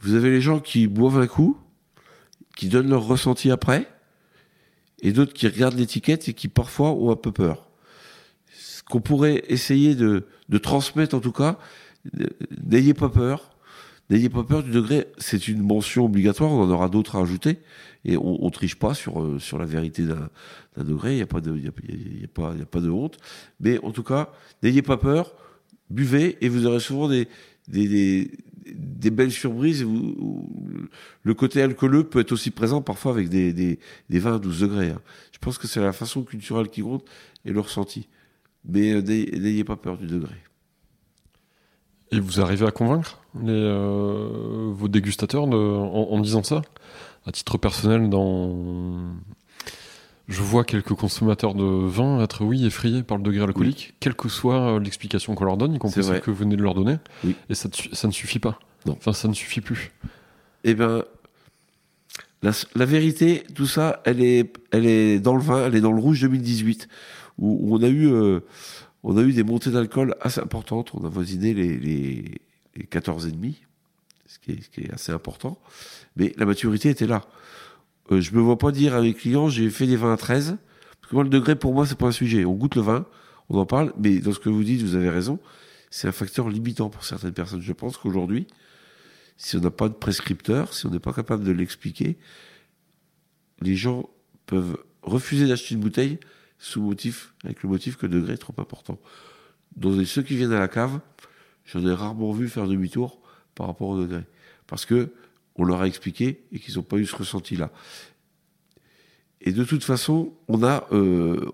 [0.00, 1.58] Vous avez les gens qui boivent un coup,
[2.56, 3.88] qui donnent leur ressenti après,
[5.02, 7.68] et d'autres qui regardent l'étiquette et qui parfois ont un peu peur.
[8.52, 11.58] Ce qu'on pourrait essayer de, de transmettre en tout cas,
[12.20, 12.26] euh,
[12.66, 13.50] n'ayez pas peur.
[14.10, 17.58] N'ayez pas peur du degré, c'est une mention obligatoire, on en aura d'autres à ajouter,
[18.06, 20.30] et on, on triche pas sur, euh, sur la vérité d'un
[20.82, 21.70] degré, il n'y a, pas de- y a,
[22.48, 23.18] a pas de honte.
[23.60, 24.32] Mais en tout cas,
[24.62, 25.34] n'ayez pas peur,
[25.90, 27.28] buvez, et vous aurez souvent des,
[27.68, 28.30] des, des-
[28.74, 29.84] des belles surprises.
[29.84, 30.88] où-
[31.22, 34.60] le côté alcooleux peut être aussi présent parfois avec des, des, des vins à 12
[34.60, 34.90] degrés.
[34.90, 35.00] hein.
[35.32, 37.04] Je pense que c'est la façon culturelle qui compte
[37.44, 38.08] et le ressenti.
[38.64, 40.34] Mais euh, n'ayez pas peur du degré.
[42.10, 46.62] Et vous arrivez à convaincre euh, vos dégustateurs en, en disant ça?
[47.26, 49.12] À titre personnel, dans...
[50.28, 54.28] je vois quelques consommateurs de vin être, oui, effrayés par le degré alcoolique, quelle que
[54.28, 56.96] soit euh, l'explication qu'on leur donne, y compris celle que vous venez de leur donner.
[57.24, 57.34] Oui.
[57.48, 58.58] Et ça, ne su- ça ne suffit pas.
[58.86, 58.92] Non.
[58.98, 59.90] Enfin, ça ne suffit plus.
[60.64, 61.02] Eh ben,
[62.42, 65.92] la, la vérité, tout ça, elle est, elle est dans le vin, elle est dans
[65.92, 66.88] le rouge 2018,
[67.38, 68.40] où, où on a eu, euh,
[69.02, 70.90] on a eu des montées d'alcool assez importantes.
[70.94, 72.24] On a voisiné les, les,
[72.76, 73.54] les 14,5,
[74.26, 75.58] ce qui est, ce qui est assez important.
[76.16, 77.24] Mais la maturité était là.
[78.10, 80.56] Euh, je me vois pas dire à mes clients, j'ai fait des vins à 13,
[81.00, 82.44] parce que moi, le degré, pour moi, c'est pas un sujet.
[82.44, 83.06] On goûte le vin,
[83.48, 85.38] on en parle, mais dans ce que vous dites, vous avez raison.
[85.90, 87.62] C'est un facteur limitant pour certaines personnes.
[87.62, 88.46] Je pense qu'aujourd'hui,
[89.36, 92.18] si on n'a pas de prescripteur, si on n'est pas capable de l'expliquer,
[93.60, 94.08] les gens
[94.46, 96.18] peuvent refuser d'acheter une bouteille
[96.58, 98.98] sous motif, avec le motif que le degré est trop important.
[99.76, 101.00] Dans ceux qui viennent à la cave,
[101.64, 103.20] j'en ai rarement vu faire demi-tour
[103.54, 104.24] par rapport au degré.
[104.66, 105.12] Parce que
[105.58, 107.70] on leur a expliqué et qu'ils n'ont pas eu ce ressenti-là.
[109.40, 111.52] Et de toute façon, on a, euh,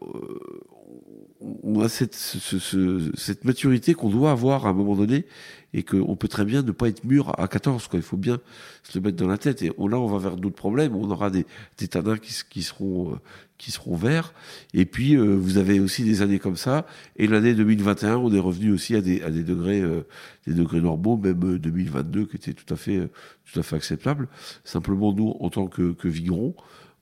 [1.62, 5.26] on a cette, ce- ce- ce- cette maturité qu'on doit avoir à un moment donné
[5.72, 7.88] et qu'on peut très bien ne pas être mûr à 14.
[7.88, 7.98] Quoi.
[7.98, 8.38] Il faut bien
[8.84, 9.60] se le mettre dans la tête.
[9.62, 10.94] Et là, on va vers d'autres problèmes.
[10.94, 11.46] On aura des,
[11.78, 13.16] des tanins qui, qui seront, euh,
[13.58, 14.32] qui seront verts.
[14.72, 16.86] Et puis, euh, vous avez aussi des années comme ça.
[17.16, 20.06] Et l'année 2021, on est revenu aussi à des, à des degrés, euh,
[20.46, 23.10] des degrés normaux, même euh, 2022, qui était tout à fait, euh,
[23.52, 24.28] tout à fait acceptable.
[24.62, 26.54] Simplement, nous, en tant que, que vignerons,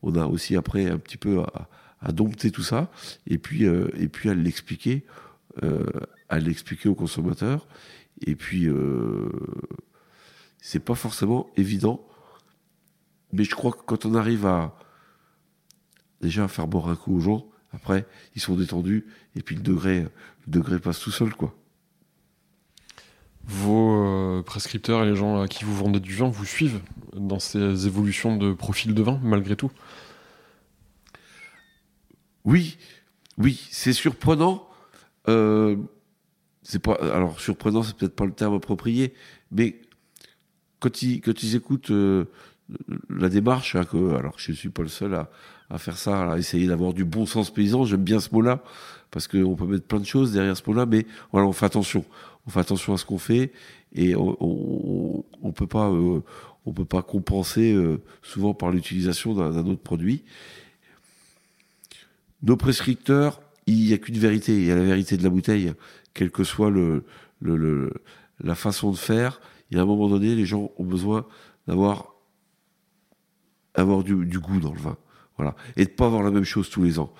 [0.02, 1.68] on a aussi après un petit peu à, à
[2.10, 2.90] dompter tout ça
[3.28, 5.04] et puis, euh, et puis à l'expliquer,
[5.62, 5.86] euh,
[6.28, 7.68] à l'expliquer aux consommateurs.
[8.26, 9.28] Et puis, euh,
[10.60, 12.04] c'est pas forcément évident,
[13.32, 14.76] mais je crois que quand on arrive à
[16.20, 19.62] déjà à faire boire un coup aux gens, après ils sont détendus et puis le
[19.62, 20.08] degré, le
[20.48, 21.54] degré passe tout seul, quoi.
[23.44, 26.80] Vos euh, prescripteurs et les gens à qui vous vendez du vin vous suivent
[27.16, 29.72] dans ces évolutions de profil de vin, malgré tout?
[32.44, 32.76] Oui,
[33.38, 34.68] oui, c'est surprenant.
[35.28, 35.76] Euh,
[36.62, 39.14] c'est pas, alors surprenant, c'est peut-être pas le terme approprié,
[39.50, 39.80] mais
[40.80, 42.24] quand ils, quand ils écoutent euh,
[43.10, 45.28] la démarche, hein, que, alors je suis pas le seul à,
[45.78, 48.62] faire ça, à essayer d'avoir du bon sens paysan, j'aime bien ce mot-là,
[49.10, 52.04] parce qu'on peut mettre plein de choses derrière ce mot-là, mais voilà, on fait attention,
[52.46, 53.52] on fait attention à ce qu'on fait,
[53.94, 56.20] et on, on, peut pas, euh,
[56.66, 60.24] on peut pas compenser euh, souvent par l'utilisation d'un autre produit.
[62.42, 65.72] Nos prescripteurs, il n'y a qu'une vérité, il y a la vérité de la bouteille,
[66.14, 66.72] quelle que soit
[67.40, 69.40] la façon de faire.
[69.70, 71.26] Il y a un moment donné, les gens ont besoin
[71.66, 72.14] d'avoir
[73.74, 74.96] avoir du, du goût dans le vin,
[75.36, 77.14] voilà, et de pas avoir la même chose tous les ans.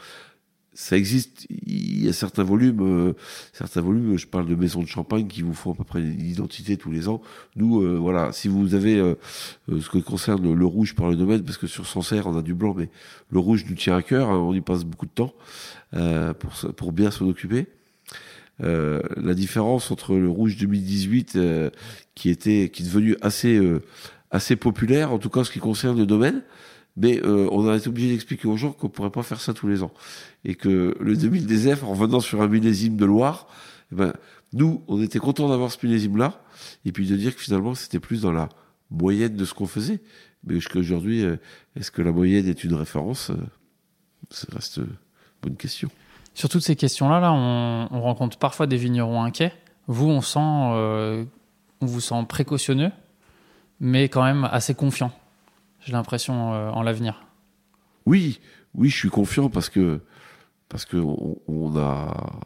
[0.75, 3.13] Ça existe, il y a certains volumes, euh,
[3.53, 6.25] certains volumes, je parle de maisons de champagne qui vous font à peu près une
[6.25, 7.21] identité tous les ans.
[7.57, 9.15] Nous, euh, voilà, si vous avez euh,
[9.71, 12.43] euh, ce qui concerne le, rouge par le domaine, parce que sur Sancerre on a
[12.43, 12.89] du blanc, mais
[13.31, 15.35] le rouge nous tient à cœur, hein, on y passe beaucoup de temps
[15.95, 17.67] euh, pour, pour bien s'en occuper.
[18.63, 21.71] Euh, la différence entre le rouge 2018 euh,
[22.15, 23.61] qui était qui est devenu assez
[24.31, 26.43] assez populaire en tout cas en ce qui concerne le domaine
[26.97, 29.67] mais euh, on a été obligé d'expliquer aux gens qu'on pourrait pas faire ça tous
[29.67, 29.93] les ans
[30.45, 33.47] et que le 2000 des F en revenant sur un millésime de Loire
[33.93, 34.13] eh ben
[34.53, 36.43] nous on était contents d'avoir ce millésime là
[36.85, 38.49] et puis de dire que finalement c'était plus dans la
[38.91, 40.01] moyenne de ce qu'on faisait
[40.45, 41.37] mais jusqu'à aujourd'hui euh,
[41.77, 43.37] est-ce que la moyenne est une référence Euh,
[44.31, 44.97] ça reste une
[45.43, 45.91] bonne question
[46.33, 49.53] Sur toutes ces questions-là, là, on, on rencontre parfois des vignerons inquiets.
[49.89, 51.27] Vous, on sent, on
[51.87, 52.93] vous sent précautionneux,
[53.81, 55.13] mais quand même assez confiant.
[55.85, 57.25] J'ai l'impression euh, en l'avenir.
[58.07, 58.41] Oui,
[58.75, 60.01] oui, je suis confiant parce que
[60.69, 62.41] parce que on, a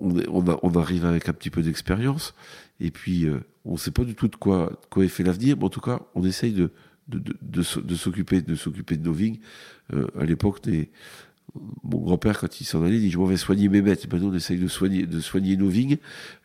[0.00, 2.34] on, a on arrive avec un petit peu d'expérience
[2.80, 5.22] et puis euh, on ne sait pas du tout de quoi de quoi est fait
[5.22, 6.70] l'avenir, mais en tout cas on essaye de
[7.08, 9.38] de, de, de s'occuper de s'occuper de nos vignes.
[9.92, 10.90] Euh, à l'époque, des-
[11.82, 14.10] mon grand-père quand il s'en allait, il dit je m'en vais soigner mes bêtes.
[14.12, 15.98] Maintenant on essaye de soigner de soigner nos vignes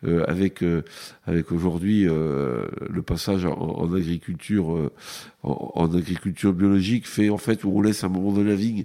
[0.04, 0.82] euh, avec euh,
[1.24, 4.90] avec aujourd'hui euh, le passage en, agriculture
[5.42, 8.84] en, agriculture biologique fait en fait où on laisse un moment de la vigne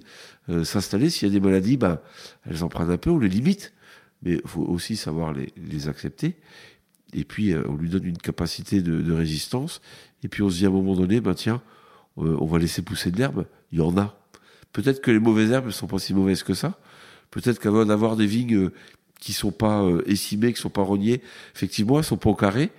[0.64, 1.10] s'installer.
[1.10, 2.02] S'il y a des maladies, bah,
[2.48, 3.72] elles en prennent un peu, on les limite,
[4.22, 6.36] mais il faut aussi savoir les, accepter.
[7.14, 9.80] Et puis on lui donne une capacité de, résistance.
[10.24, 11.62] Et puis on se dit à un moment donné, bah tiens,
[12.16, 13.46] on va laisser pousser de l'herbe.
[13.72, 14.21] Il y en a.
[14.72, 16.78] Peut-être que les mauvaises herbes ne sont pas si mauvaises que ça.
[17.30, 18.72] Peut-être qu'avant d'avoir des vignes euh,
[19.20, 21.22] qui sont pas euh, essimées, qui sont pas rognées,
[21.54, 22.70] effectivement, elles sont pas au carré.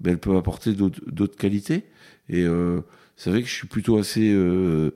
[0.00, 1.84] mais elles peuvent apporter d'autres qualités.
[2.28, 2.80] Et euh,
[3.16, 4.94] c'est vrai que je suis plutôt assez euh,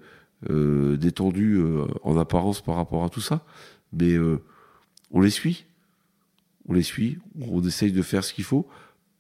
[0.50, 3.44] euh, détendu euh, en apparence par rapport à tout ça,
[3.92, 4.38] mais euh,
[5.10, 5.66] on les suit,
[6.68, 8.68] on les suit, on essaye de faire ce qu'il faut,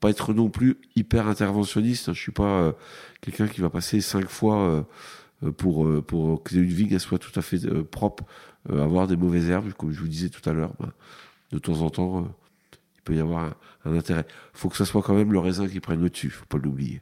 [0.00, 2.12] pas être non plus hyper interventionniste.
[2.12, 2.72] Je suis pas euh,
[3.20, 4.82] quelqu'un qui va passer cinq fois euh, euh,
[5.56, 8.24] pour euh, pour que une vigne elle soit tout à fait euh, propre,
[8.70, 10.72] euh, avoir des mauvaises herbes, comme je vous disais tout à l'heure.
[10.80, 10.90] ben,
[11.52, 12.22] de temps en temps, euh,
[12.96, 13.54] il peut y avoir un,
[13.90, 14.26] un intérêt.
[14.52, 17.00] Faut que ça soit quand même le raisin qui prenne le dessus, faut pas l'oublier.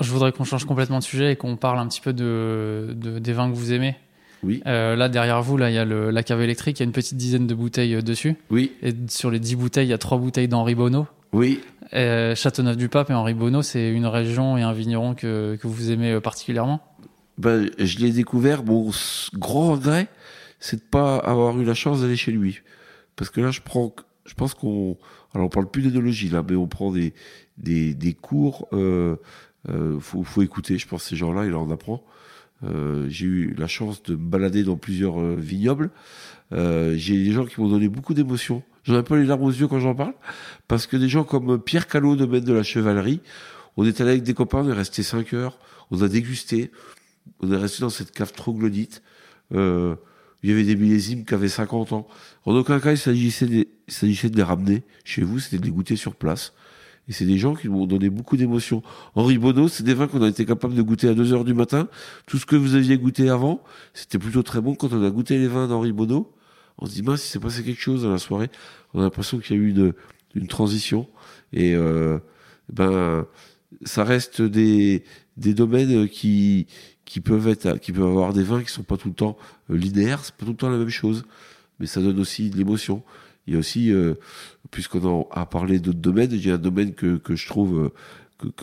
[0.00, 3.18] Je voudrais qu'on change complètement de sujet et qu'on parle un petit peu de, de-
[3.20, 3.96] des vins que vous aimez.
[4.42, 6.84] Oui, Euh, là, derrière vous, là, il y a le- la cave électrique, il y
[6.84, 8.34] a une petite dizaine de bouteilles euh, dessus.
[8.50, 11.06] oui, Et sur les 10 bouteilles, il y a trois bouteilles d'Henri Bonneau.
[11.32, 11.60] oui.
[11.94, 16.12] Euh, Châteauneuf-du-Pape et Henri Bonneau, c'est une région et un vigneron que, que vous aimez
[16.12, 16.80] euh, particulièrement?
[17.38, 18.64] Ben, je l'ai découvert.
[18.64, 18.90] Mon
[19.34, 20.08] grand regret,
[20.58, 22.60] c'est de pas avoir eu la chance d'aller chez lui,
[23.16, 23.94] parce que là, je prends,
[24.26, 24.96] je pense qu'on,
[25.34, 27.14] alors on parle plus d'énologie là, mais on prend des
[27.58, 28.68] des, des cours.
[28.72, 29.16] Euh,
[29.68, 30.78] euh, faut, faut écouter.
[30.78, 32.04] Je pense ces gens-là, il en apprend.
[32.62, 35.90] Euh, j'ai eu la chance de me balader dans plusieurs vignobles.
[36.52, 38.62] J'ai des gens qui m'ont donné beaucoup d'émotions.
[38.84, 40.14] J'en ai pas les larmes aux yeux quand j'en parle,
[40.68, 43.20] parce que des gens comme Pierre Callot, domaine de la Chevalerie,
[43.76, 45.58] on est allé avec des copains, on est resté 5 heures,
[45.90, 46.70] on a dégusté,
[47.40, 49.02] on est resté dans cette cave troglodyte.
[49.52, 49.94] Euh,
[50.42, 52.06] il y avait des millésimes qui avaient 50 ans.
[52.44, 56.14] En aucun cas, il s'agissait de, les ramener chez vous, c'était de les goûter sur
[56.14, 56.52] place.
[57.08, 58.82] Et c'est des gens qui m'ont donné beaucoup d'émotions.
[59.14, 61.54] Henri Bonneau, c'est des vins qu'on a été capable de goûter à 2 heures du
[61.54, 61.88] matin.
[62.26, 63.62] Tout ce que vous aviez goûté avant,
[63.94, 64.74] c'était plutôt très bon.
[64.74, 66.30] Quand on a goûté les vins d'Henri Bonneau,
[66.78, 68.50] on se dit, mince, il s'est passé quelque chose dans la soirée.
[68.92, 69.92] On a l'impression qu'il y a eu
[70.34, 71.08] une, transition.
[71.52, 72.18] Et euh,
[72.72, 73.26] ben,
[73.84, 75.04] ça reste des,
[75.36, 76.66] domaines qui,
[77.24, 77.56] peuvent
[77.98, 79.36] avoir des vins qui sont pas tout le temps
[79.70, 81.24] euh, linéaires, c'est pas tout le temps la même chose,
[81.78, 83.02] mais ça donne aussi de l'émotion.
[83.46, 84.14] Il y a aussi, euh,
[84.70, 87.92] puisqu'on a parlé d'autres domaines, il y a un domaine que, je trouve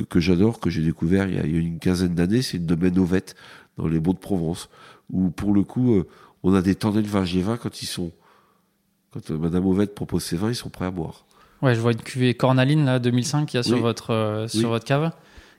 [0.09, 3.35] que, j'adore, que j'ai découvert il y, a, une quinzaine d'années, c'est le domaine Ovette
[3.77, 4.69] dans les Baux de Provence,
[5.11, 6.03] où pour le coup,
[6.43, 8.11] on a des des vins quand ils sont,
[9.13, 11.25] quand euh, Madame Ovette propose ses vins, ils sont prêts à boire.
[11.61, 13.81] Ouais, je vois une cuvée Cornaline là, 2005 qu'il y a sur, Oui.
[13.81, 14.65] votre, euh, sur Oui.
[14.65, 15.11] votre cave,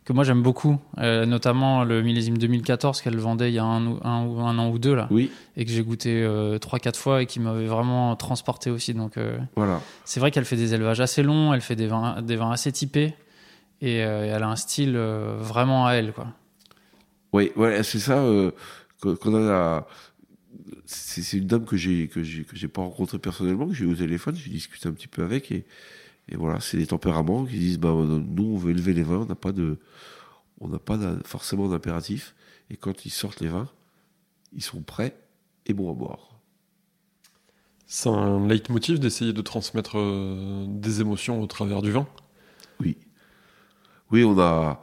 [0.04, 3.86] que moi j'aime beaucoup, euh, notamment le millésime 2014 qu'elle vendait il y a un,
[4.02, 7.26] un, un an ou deux là, Oui, et que j'ai goûté euh, 3-4 fois et
[7.26, 8.94] qui m'avait vraiment transporté aussi.
[8.94, 9.16] Donc
[9.54, 9.80] voilà.
[10.04, 12.72] c'est vrai qu'elle fait des élevages assez longs, elle fait des vins, des vins assez
[12.72, 13.14] typés,
[13.80, 16.12] et elle a un style vraiment à elle.
[16.12, 16.26] quoi.
[17.32, 18.24] Oui, ouais, c'est ça
[19.00, 19.40] qu'on qu'on a.
[19.40, 19.86] la-
[20.86, 23.92] C'est une dame que j'ai que j'ai que j'ai pas rencontrée personnellement, que j'ai eu
[23.92, 25.64] au téléphone, j'ai discuté un petit peu avec et
[26.28, 29.26] et voilà, c'est des tempéraments qui disent bah nous on veut élever les vins, on
[29.26, 29.78] n'a pas de
[30.60, 32.34] on n'a pas forcément d'impératif
[32.70, 33.68] et quand ils sortent les vins,
[34.54, 35.16] ils sont prêts
[35.66, 36.40] et bons à boire.
[37.86, 42.06] C'est un leitmotiv d'essayer de transmettre euh, des émotions au travers du vin?
[42.80, 42.96] Oui.
[44.10, 44.80] Oui, on a.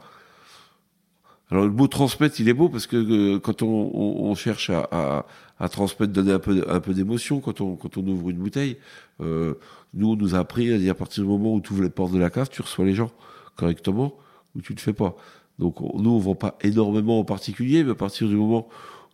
[1.50, 4.70] Alors le mot transmettre, il est beau parce que euh, quand on, on- on cherche
[4.70, 5.26] à, à,
[5.60, 8.78] à transmettre, donner un peu, un peu d'émotion, quand on, quand on ouvre une bouteille,
[9.20, 9.54] euh,
[9.94, 11.90] nous on nous a appris à dire à partir du moment où tu ouvres les
[11.90, 13.10] portes de la cave, tu reçois les gens
[13.56, 14.14] correctement
[14.56, 15.16] ou tu le fais pas.
[15.58, 18.68] Donc on- nous on vend pas énormément en particulier, mais à partir du moment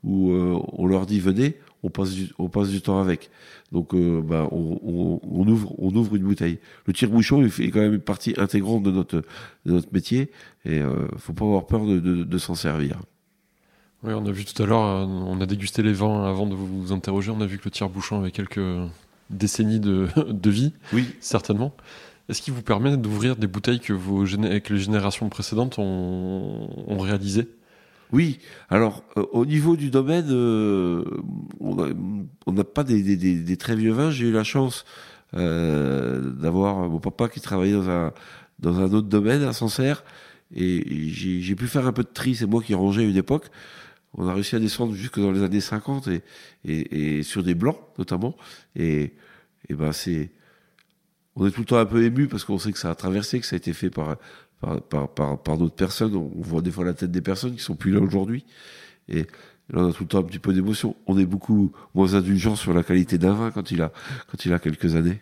[0.04, 3.30] où euh, on leur dit venez, on passe du, on passe du temps avec.
[3.72, 6.58] Donc euh, bah, on, on, on ouvre on ouvre une bouteille.
[6.86, 9.16] Le tire-bouchon fait quand même une partie intégrante de notre
[9.66, 10.30] de notre métier
[10.64, 13.00] et euh, faut pas avoir peur de, de, de s'en servir.
[14.02, 16.54] Oui, on a vu tout à l'heure, euh, on a dégusté les vins avant de
[16.54, 18.60] vous interroger, on a vu que le tire-bouchon avait quelques
[19.30, 21.06] décennies de, de vie, Oui.
[21.20, 21.74] certainement.
[22.28, 26.98] Est-ce qu'il vous permet d'ouvrir des bouteilles que, vos, que les générations précédentes ont, ont
[26.98, 27.48] réalisées?
[28.12, 28.38] Oui.
[28.68, 31.04] Alors euh, au niveau du domaine, euh,
[31.60, 34.10] on n'a pas des, des, des, des très vieux vins.
[34.10, 34.84] J'ai eu la chance
[35.34, 38.12] euh, d'avoir mon papa qui travaillait dans un
[38.58, 40.02] dans un autre domaine à Sancerre
[40.54, 42.34] et j'ai j'ai pu faire un peu de tri.
[42.36, 43.50] C'est moi qui rangeais à une époque.
[44.16, 46.22] On a réussi à descendre jusque dans les années 50 et,
[46.64, 48.34] et, et sur des blancs notamment.
[48.74, 49.12] Et,
[49.68, 50.30] et ben c'est,
[51.36, 53.40] on est tout le temps un peu ému parce qu'on sait que ça a traversé,
[53.40, 54.16] que ça a été fait par
[54.60, 56.16] par par, par, par d'autres personnes.
[56.16, 58.44] On voit des fois la tête des personnes qui sont plus là aujourd'hui.
[59.08, 59.22] Et
[59.70, 60.96] là, on a tout le temps un petit peu d'émotion.
[61.06, 63.92] On est beaucoup moins indulgent sur la qualité d'un vin quand il a
[64.30, 65.20] quand il a quelques années.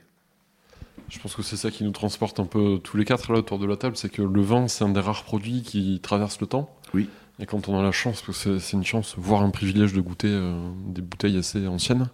[1.08, 3.58] Je pense que c'est ça qui nous transporte un peu tous les quatre là autour
[3.58, 6.46] de la table, c'est que le vin, c'est un des rares produits qui traverse le
[6.46, 6.74] temps.
[6.94, 7.08] Oui.
[7.40, 10.00] Et quand on a la chance, parce que c'est une chance, voire un privilège de
[10.00, 12.08] goûter euh, des bouteilles assez anciennes,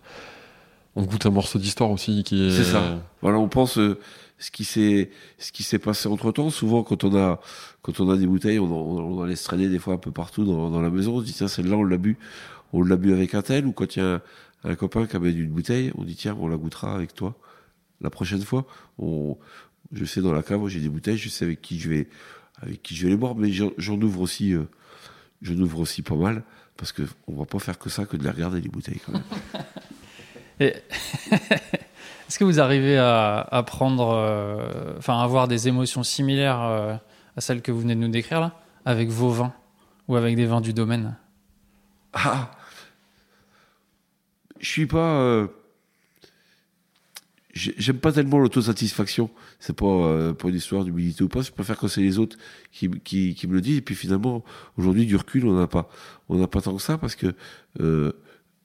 [0.96, 2.50] on goûte un morceau d'histoire aussi qui est.
[2.50, 2.98] C'est ça.
[3.22, 3.98] Voilà, on pense euh,
[4.38, 6.50] ce qui s'est passé entre temps.
[6.50, 7.40] Souvent, quand on a
[7.86, 10.90] on des bouteilles, on, on en laisse traîner des fois un peu partout dans, la
[10.90, 11.16] maison.
[11.16, 12.18] On se dit tiens, celle-là, on l'a bu,
[12.72, 13.66] on l'a bu avec un tel.
[13.66, 14.20] Ou quand il y a
[14.64, 17.36] un, copain qui amène une bouteille, on dit tiens, on la goûtera avec toi
[18.00, 18.66] la prochaine fois.
[18.98, 19.36] On,
[19.92, 22.08] Je sais dans la cave, j'ai des bouteilles, je sais avec qui je vais,
[22.90, 24.64] les boire, mais j'en ouvre aussi, euh,
[25.43, 26.43] j'en ouvre aussi pas mal
[26.76, 29.01] parce que on va pas faire que ça, que de les regarder les bouteilles.
[29.05, 29.22] Quand même.
[30.61, 36.95] Est-ce que vous arrivez à, à prendre, euh, enfin, à avoir des émotions similaires euh,
[37.36, 38.53] à celles que vous venez de nous décrire là,
[38.84, 39.53] avec vos vins
[40.07, 41.16] ou avec des vins du domaine?
[42.12, 42.51] Ah
[44.59, 45.16] Je suis pas.
[45.20, 45.47] euh,
[47.53, 49.28] J'aime pas tellement l'autosatisfaction.
[49.59, 51.42] C'est pas, euh, pas une histoire d'humilité ou pas.
[51.42, 52.36] Je préfère quand c'est les autres
[52.70, 53.78] qui, qui, qui me le disent.
[53.78, 54.44] Et puis finalement,
[54.76, 55.88] aujourd'hui, du recul, on n'a pas.
[56.28, 57.34] On n'a pas tant que ça parce que
[57.80, 58.12] euh,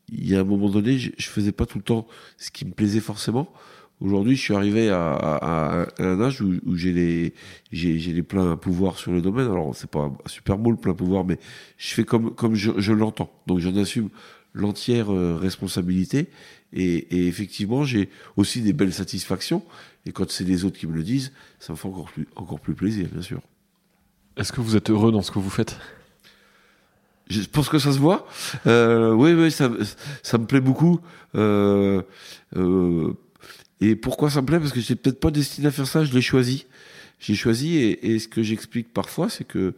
[0.10, 2.08] il y a un moment donné, je, je faisais pas tout le temps
[2.38, 3.52] ce qui me plaisait forcément.
[4.02, 7.34] Aujourd'hui, je suis arrivé à, à- à un âge où, où j'ai les,
[7.72, 9.48] j'ai, j'ai les pleins pouvoirs sur le domaine.
[9.48, 11.40] Alors, c'est pas un super beau le plein pouvoir, mais
[11.78, 13.32] je fais comme, comme je, je l'entends.
[13.48, 14.10] Donc, j'en assume
[14.54, 16.28] l'entière euh, responsabilité.
[16.76, 19.64] Et, et effectivement, j'ai aussi des belles satisfactions.
[20.06, 22.60] Et quand c'est les autres qui me le disent, ça me fait encore plus, encore
[22.60, 23.42] plus plaisir, bien sûr.
[24.38, 25.78] Est-ce que vous êtes heureux dans ce que vous faites?
[27.30, 28.28] Je pense que ça se voit.
[28.68, 29.72] Euh, oui, oui, ça,
[30.22, 31.00] ça me plaît beaucoup.
[31.34, 32.04] Euh,
[32.56, 33.14] euh,
[33.82, 34.60] et pourquoi ça me plaît?
[34.60, 36.04] Parce que j'étais peut-être pas destiné à faire ça.
[36.04, 36.68] Je l'ai choisi.
[37.20, 39.74] J'ai choisi et, et ce que j'explique parfois, c'est que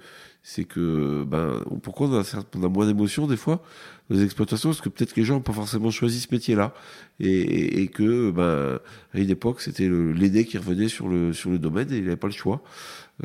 [0.50, 2.24] c'est que ben pourquoi on a,
[2.56, 3.62] on a moins d'émotions des fois
[4.10, 6.74] dans les exploitations parce que peut-être que les gens n'ont pas forcément choisi ce métier-là
[7.20, 8.80] et, et, et que ben
[9.14, 12.16] à une époque c'était l'aîné qui revenait sur le sur le domaine et il n'avait
[12.16, 12.64] pas le choix.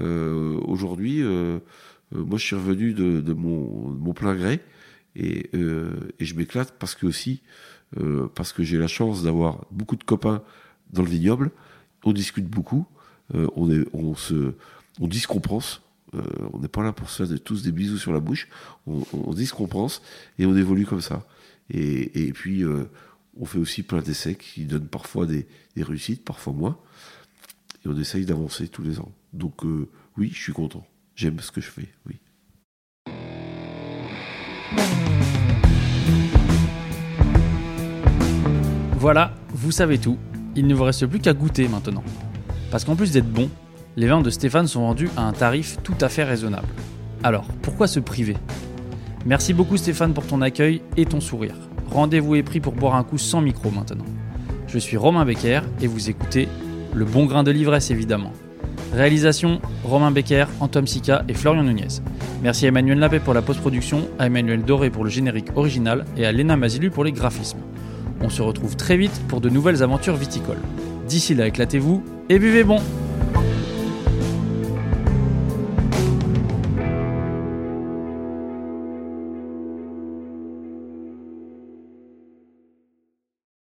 [0.01, 1.61] Euh, Aujourd'hui, euh,
[2.13, 4.61] euh, moi je suis revenu de, de mon, de mon plein gré
[5.15, 7.43] et, euh, et je m'éclate parce que aussi
[8.01, 10.43] euh, parce que j'ai la chance d'avoir beaucoup de copains
[10.93, 11.53] dans le vignoble.
[12.05, 12.85] On discute beaucoup,
[13.37, 14.55] euh, on, est, on, se,
[15.01, 15.21] on dit.
[16.15, 18.49] Euh, on n'est pas là pour se faire tous des bisous sur la bouche.
[18.87, 20.03] On, dit ce qu'on pense
[20.39, 21.27] et on évolue comme ça.
[21.71, 22.85] Et, puis, euh,
[23.39, 25.47] on fait aussi plein d'essais qui donnent parfois des,
[25.77, 26.79] réussites, parfois moins.
[27.85, 29.13] Et on essaye d'avancer tous les ans.
[29.33, 29.89] Donc, euh,
[30.19, 30.87] oui, je suis content.
[31.15, 32.17] J'aime ce que je fais, oui.
[38.99, 40.17] Voilà, vous savez tout.
[40.55, 42.05] Il ne vous reste plus qu'à goûter maintenant.
[42.71, 43.51] Parce qu'en plus d'être bons,
[43.97, 46.69] les vins de Stéphane sont vendus à un tarif tout à fait raisonnable.
[47.23, 48.37] Alors, pourquoi se priver?
[49.27, 51.55] Merci beaucoup Stéphane pour ton accueil et ton sourire.
[51.91, 54.07] Rendez-vous est pris pour boire un coup sans micro maintenant.
[54.67, 56.49] Je suis Romain Becker et vous écoutez
[56.95, 58.33] Le Bon Grain de l'Ivresse évidemment.
[58.95, 62.01] Réalisation Romain Becker, Antoine Sica et Florian Nunez.
[62.43, 66.25] Merci à Emmanuel Lappé pour la post-production, à Emmanuel Doré pour le générique original et
[66.25, 67.61] à Léna Mazilu pour les graphismes.
[68.23, 70.61] On se retrouve très vite pour de nouvelles aventures viticoles.
[71.07, 72.79] D'ici là, éclatez-vous et buvez bon